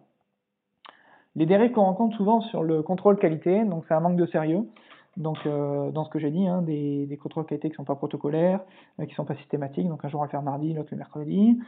Les 1.35 1.45
dérives 1.45 1.71
qu'on 1.71 1.83
rencontre 1.83 2.15
souvent 2.15 2.41
sur 2.41 2.63
le 2.63 2.81
contrôle 2.81 3.17
qualité, 3.17 3.65
donc 3.65 3.83
c'est 3.87 3.93
un 3.93 3.99
manque 3.99 4.17
de 4.17 4.25
sérieux. 4.27 4.65
Donc, 5.19 5.37
euh, 5.45 5.91
dans 5.91 6.05
ce 6.05 6.09
que 6.09 6.17
j'ai 6.17 6.31
dit, 6.31 6.47
hein, 6.47 6.61
des, 6.61 7.19
contrôles 7.21 7.45
qualité 7.45 7.67
qui 7.67 7.73
ne 7.73 7.77
sont 7.77 7.83
pas 7.83 7.95
protocolaires, 7.95 8.61
euh, 8.99 9.03
qui 9.03 9.11
ne 9.11 9.15
sont 9.15 9.25
pas 9.25 9.35
systématiques, 9.35 9.87
donc 9.87 10.03
un 10.05 10.07
jour 10.07 10.21
on 10.21 10.23
va 10.23 10.27
le 10.27 10.31
faire 10.31 10.41
mardi, 10.41 10.73
l'autre 10.73 10.89
le 10.91 10.97
mercredi. 10.97 11.59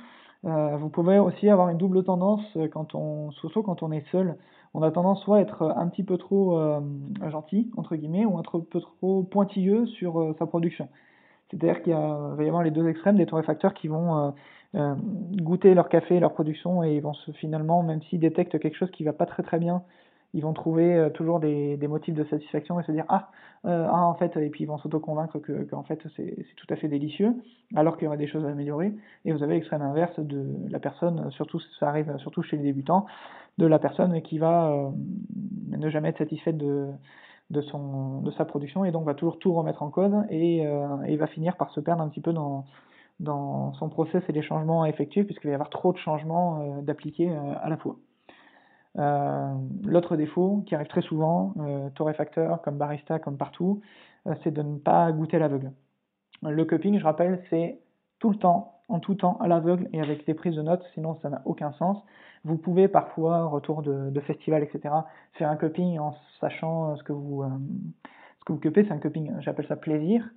Euh, 0.46 0.78
vous 0.78 0.90
pouvez 0.90 1.20
aussi 1.20 1.50
avoir 1.50 1.68
une 1.70 1.78
double 1.78 2.04
tendance 2.04 2.42
quand 2.72 2.96
on, 2.96 3.30
surtout 3.32 3.62
quand 3.62 3.84
on 3.84 3.92
est 3.92 4.10
seul. 4.10 4.38
On 4.74 4.82
a 4.84 4.90
tendance 4.90 5.22
soit 5.24 5.38
à 5.38 5.42
être 5.42 5.64
un 5.76 5.90
petit 5.90 6.04
peu 6.04 6.18
trop 6.18 6.58
gentil, 7.30 7.70
entre 7.76 7.98
guillemets, 7.98 8.26
ou 8.26 8.38
un 8.38 8.42
peu 8.42 8.80
trop 8.80 9.22
pointilleux 9.24 9.86
sur 9.86 10.34
sa 10.40 10.46
production. 10.46 10.88
C'est-à-dire 11.50 11.84
qu'il 11.84 11.92
va 11.92 12.42
y 12.42 12.48
avoir 12.48 12.64
les 12.64 12.72
deux 12.72 12.88
extrêmes 12.88 13.18
des 13.18 13.26
torréfacteurs 13.26 13.74
qui 13.74 13.90
vont 13.90 14.34
goûter 14.74 15.74
leur 15.74 15.90
café, 15.90 16.22
leur 16.22 16.32
production, 16.32 16.86
et 16.86 16.96
ils 16.96 17.02
vont 17.02 17.14
se, 17.14 17.34
finalement, 17.34 17.84
même 17.84 18.02
s'ils 18.04 18.22
détectent 18.22 18.60
quelque 18.60 18.78
chose 18.78 18.90
qui 18.92 19.04
va 19.04 19.12
pas 19.12 19.26
très 19.26 19.44
très 19.44 19.60
bien 19.60 19.84
ils 20.34 20.44
vont 20.44 20.54
trouver 20.54 20.96
euh, 20.96 21.10
toujours 21.10 21.39
des, 21.39 21.78
motifs 21.88 22.15
de 22.15 22.24
satisfaction 22.26 22.80
et 22.80 22.84
se 22.84 22.91
dire 22.91 23.06
ah, 23.10 23.30
euh, 23.65 23.88
ah 23.89 24.06
en 24.06 24.15
fait 24.15 24.36
et 24.38 24.50
puis 24.50 24.63
ils 24.63 24.67
vont 24.67 24.78
s'auto-convaincre 24.78 25.39
que 25.39 25.63
qu'en 25.63 25.84
fait 25.84 26.00
c'est 26.15 26.46
tout 26.56 26.67
à 26.70 26.76
fait 26.76 26.88
délicieux 26.88 27.34
alors 27.76 27.98
qu'il 27.98 28.06
y 28.06 28.08
aura 28.08 28.17
des 28.17 28.28
choses 28.28 28.46
à 28.46 28.50
améliorer 28.50 28.94
et 29.26 29.34
vous 29.34 29.44
avez 29.44 29.56
l'extrême 29.56 29.82
inverse 29.82 30.20
de 30.20 30.46
la 30.70 30.80
personne 30.80 31.30
surtout 31.32 31.60
ça 31.80 31.89
arrive 31.89 32.15
surtout 32.17 32.41
chez 32.41 32.58
les 32.58 32.63
débutants 32.63 33.06
de 33.58 33.65
la 33.65 33.80
personne 33.80 34.22
qui 34.22 34.38
va 34.38 34.72
euh, 34.72 34.89
ne 35.70 35.89
jamais 35.89 36.10
être 36.10 36.17
satisfaite 36.17 36.58
de 36.58 36.91
son, 37.70 38.22
de 38.22 38.32
sa 38.32 38.46
production 38.46 38.86
et 38.86 38.91
donc 38.91 39.06
va 39.06 39.13
toujours 39.13 39.38
tout 39.38 39.54
remettre 39.54 39.84
en 39.84 39.89
cause 39.89 40.13
et, 40.30 40.65
euh, 40.65 41.02
et 41.04 41.17
va 41.17 41.28
finir 41.28 41.58
par 41.58 41.70
se 41.72 41.82
perdre 41.82 42.02
un 42.02 42.08
petit 42.08 42.22
peu 42.22 42.32
dans, 42.32 42.65
dans 43.20 43.74
son 43.74 43.89
process 43.89 44.24
et 44.30 44.32
les 44.32 44.41
changements 44.41 44.84
à 44.84 44.89
effectuer 44.89 45.24
puisqu'il 45.26 45.48
va 45.48 45.52
y 45.52 45.54
avoir 45.56 45.70
trop 45.70 45.91
de 45.91 45.98
changements 45.98 46.82
d'appliquer 46.82 47.30
à 47.30 47.70
la 47.70 47.78
fois. 47.78 47.98
Euh, 48.99 49.54
L'autre 49.86 50.15
défaut 50.15 50.63
qui 50.65 50.75
arrive 50.75 50.88
très 50.88 51.01
souvent, 51.01 51.54
euh, 51.60 51.89
torréfacteur, 51.91 52.62
comme 52.62 52.77
barista, 52.77 53.19
comme 53.19 53.38
partout, 53.38 53.82
euh, 54.27 54.36
c'est 54.43 54.51
de 54.51 54.62
ne 54.62 54.77
pas 54.77 55.12
goûter 55.12 55.39
l'aveugle. 55.39 55.71
Le 56.43 56.65
cupping, 56.65 56.97
je 56.99 57.04
rappelle, 57.04 57.43
c'est 57.49 57.80
tout 58.19 58.30
le 58.30 58.36
temps, 58.38 58.80
en 58.89 58.99
tout 58.99 59.15
temps, 59.15 59.38
à 59.39 59.47
l'aveugle 59.47 59.88
et 59.93 60.01
avec 60.01 60.25
des 60.25 60.34
prises 60.34 60.56
de 60.56 60.62
notes, 60.62 60.84
sinon 60.93 61.17
ça 61.21 61.30
n'a 61.30 61.41
aucun 61.45 61.71
sens. 61.73 62.04
Vous 62.43 62.58
pouvez 62.58 62.88
parfois, 62.88 63.45
retour 63.45 63.82
de, 63.84 64.10
de 64.10 64.19
festival, 64.21 64.63
etc., 64.63 64.93
faire 65.34 65.49
un 65.49 65.56
cupping 65.56 65.99
en 65.99 66.15
sachant 66.39 66.95
ce 66.95 67.04
que 67.04 67.13
vous, 67.13 67.43
euh, 67.43 67.49
ce 68.39 68.45
que 68.45 68.54
vous 68.54 68.60
cuppez, 68.60 68.84
c'est 68.84 68.91
un 68.91 68.97
cupping, 68.97 69.32
j'appelle 69.39 69.67
ça 69.67 69.75
plaisir. 69.75 70.27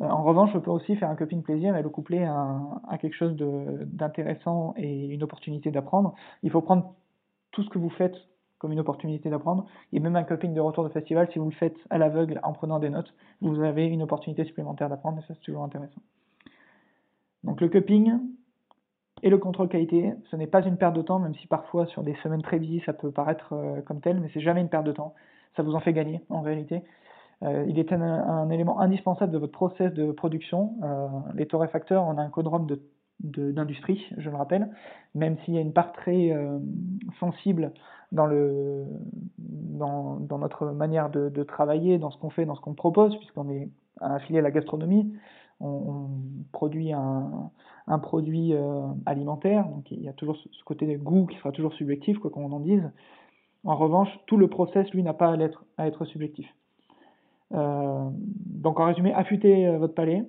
Euh, 0.00 0.04
en 0.04 0.22
revanche, 0.22 0.50
je 0.52 0.58
peux 0.58 0.70
aussi 0.70 0.96
faire 0.96 1.08
un 1.08 1.16
cupping 1.16 1.42
plaisir 1.42 1.74
et 1.76 1.82
le 1.82 1.88
coupler 1.88 2.24
à, 2.24 2.60
à 2.88 2.98
quelque 2.98 3.14
chose 3.14 3.34
d'intéressant 3.36 4.74
et 4.76 5.06
une 5.06 5.22
opportunité 5.22 5.70
d'apprendre. 5.70 6.14
Il 6.42 6.50
faut 6.50 6.60
prendre 6.60 6.94
tout 7.54 7.62
ce 7.62 7.70
que 7.70 7.78
vous 7.78 7.90
faites 7.90 8.16
comme 8.58 8.72
une 8.72 8.80
opportunité 8.80 9.28
d'apprendre. 9.28 9.66
Et 9.92 10.00
même 10.00 10.16
un 10.16 10.22
coping 10.22 10.54
de 10.54 10.60
retour 10.60 10.84
de 10.84 10.88
festival, 10.88 11.28
si 11.32 11.38
vous 11.38 11.46
le 11.46 11.54
faites 11.54 11.76
à 11.90 11.98
l'aveugle 11.98 12.40
en 12.42 12.52
prenant 12.52 12.78
des 12.78 12.88
notes, 12.88 13.12
vous 13.40 13.62
avez 13.62 13.86
une 13.86 14.02
opportunité 14.02 14.44
supplémentaire 14.44 14.88
d'apprendre 14.88 15.18
et 15.18 15.20
ça 15.22 15.34
c'est 15.34 15.42
toujours 15.42 15.64
intéressant. 15.64 16.00
Donc 17.42 17.60
le 17.60 17.68
cupping 17.68 18.18
et 19.22 19.28
le 19.28 19.38
contrôle 19.38 19.68
qualité, 19.68 20.14
ce 20.30 20.36
n'est 20.36 20.46
pas 20.46 20.62
une 20.62 20.76
perte 20.78 20.96
de 20.96 21.02
temps, 21.02 21.18
même 21.18 21.34
si 21.34 21.46
parfois 21.46 21.86
sur 21.86 22.02
des 22.02 22.14
semaines 22.22 22.42
très 22.42 22.58
busy 22.58 22.80
ça 22.86 22.92
peut 22.94 23.10
paraître 23.10 23.52
euh, 23.52 23.82
comme 23.82 24.00
tel, 24.00 24.18
mais 24.20 24.30
c'est 24.32 24.40
jamais 24.40 24.62
une 24.62 24.70
perte 24.70 24.84
de 24.84 24.92
temps. 24.92 25.14
Ça 25.56 25.62
vous 25.62 25.74
en 25.74 25.80
fait 25.80 25.92
gagner 25.92 26.22
en 26.30 26.40
réalité. 26.40 26.82
Euh, 27.42 27.66
il 27.68 27.78
est 27.78 27.92
un, 27.92 28.00
un, 28.00 28.48
élément 28.48 28.80
indispensable 28.80 29.32
de 29.32 29.38
votre 29.38 29.52
process 29.52 29.92
de 29.92 30.10
production. 30.10 30.74
Euh, 30.82 31.08
les 31.34 31.46
torréfacteurs, 31.46 32.04
on 32.04 32.16
a 32.16 32.22
un 32.22 32.30
codrome 32.30 32.66
de 32.66 32.80
d'industrie, 33.20 34.04
je 34.18 34.30
le 34.30 34.36
rappelle, 34.36 34.68
même 35.14 35.36
s'il 35.38 35.54
y 35.54 35.58
a 35.58 35.60
une 35.60 35.72
part 35.72 35.92
très 35.92 36.30
euh, 36.32 36.58
sensible 37.20 37.72
dans, 38.12 38.28
notre 40.38 40.66
manière 40.66 41.10
de, 41.10 41.42
travailler, 41.42 41.98
dans 41.98 42.10
ce 42.10 42.18
qu'on 42.18 42.30
fait, 42.30 42.44
dans 42.44 42.54
ce 42.54 42.60
qu'on 42.60 42.74
propose, 42.74 43.16
puisqu'on 43.16 43.50
est 43.50 43.68
affilié 44.00 44.40
à 44.40 44.42
la 44.42 44.50
gastronomie, 44.50 45.14
on, 45.60 46.08
produit 46.52 46.92
un, 46.92 47.50
produit 48.02 48.52
euh, 48.52 48.82
alimentaire, 49.06 49.66
donc 49.68 49.90
il 49.90 50.02
y 50.02 50.08
a 50.08 50.12
toujours 50.12 50.36
ce 50.36 50.64
côté 50.64 50.96
goût 50.96 51.26
qui 51.26 51.36
sera 51.38 51.52
toujours 51.52 51.72
subjectif, 51.74 52.18
quoi 52.18 52.30
qu'on 52.30 52.52
en 52.52 52.60
dise. 52.60 52.90
En 53.64 53.76
revanche, 53.76 54.08
tout 54.26 54.36
le 54.36 54.48
process, 54.48 54.88
lui, 54.90 55.02
n'a 55.02 55.14
pas 55.14 55.34
à 55.78 55.86
être, 55.86 56.04
subjectif. 56.04 56.46
Euh, 57.52 58.10
donc 58.46 58.78
en 58.80 58.86
résumé, 58.86 59.12
affûtez 59.14 59.76
votre 59.76 59.94
palais, 59.94 60.24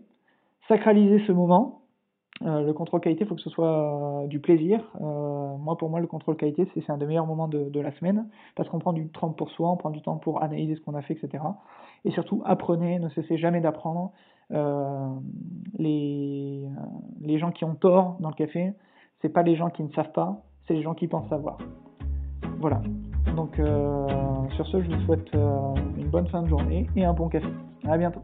sacralisez 0.67 1.23
ce 1.25 1.31
moment, 1.31 1.81
euh, 2.41 2.65
le 2.65 2.73
contrôle 2.73 2.99
qualité, 2.99 3.23
il 3.23 3.27
faut 3.27 3.35
que 3.35 3.41
ce 3.41 3.49
soit 3.49 4.23
euh, 4.23 4.27
du 4.27 4.39
plaisir. 4.39 4.83
Euh, 4.99 5.55
moi, 5.57 5.77
pour 5.77 5.89
moi, 5.89 6.01
le 6.01 6.07
contrôle 6.07 6.35
qualité, 6.35 6.67
c'est 6.73 6.89
un 6.89 6.97
des 6.97 7.05
meilleurs 7.05 7.25
moments 7.25 7.47
de, 7.47 7.79
la 7.79 7.91
semaine, 7.93 8.27
parce 8.55 8.67
qu'on 8.69 8.79
prend 8.79 8.93
du 8.93 9.07
temps 9.07 9.29
pour 9.29 9.51
soi, 9.51 9.71
on 9.71 9.77
prend 9.77 9.89
du 9.89 10.01
temps 10.01 10.17
pour 10.17 10.43
analyser 10.43 10.75
ce 10.75 10.81
qu'on 10.81 10.95
a 10.95 11.01
fait, 11.01 11.13
etc. 11.13 11.43
Et 12.03 12.11
surtout, 12.11 12.41
apprenez, 12.45 12.99
ne 12.99 13.09
cessez 13.09 13.37
jamais 13.37 13.61
d'apprendre. 13.61 14.11
Les, 15.79 16.69
les 17.21 17.39
gens 17.39 17.51
qui 17.51 17.63
ont 17.65 17.73
tort 17.73 18.17
dans 18.19 18.29
le 18.29 18.35
café, 18.35 18.73
c'est 19.21 19.29
pas 19.29 19.41
les 19.41 19.55
gens 19.55 19.69
qui 19.69 19.81
ne 19.81 19.89
savent 19.93 20.11
pas, 20.11 20.43
c'est 20.67 20.73
les 20.75 20.83
gens 20.83 20.93
qui 20.93 21.07
pensent 21.07 21.29
savoir. 21.29 21.57
Voilà. 22.59 22.81
Donc, 23.35 23.55
sur 24.55 24.67
ce, 24.67 24.81
je 24.81 24.91
vous 24.91 25.01
souhaite 25.05 25.33
une 25.33 26.09
bonne 26.09 26.27
fin 26.27 26.43
de 26.43 26.47
journée 26.47 26.87
et 26.95 27.05
un 27.05 27.13
bon 27.13 27.27
café. 27.27 27.47
À 27.87 27.97
bientôt. 27.97 28.21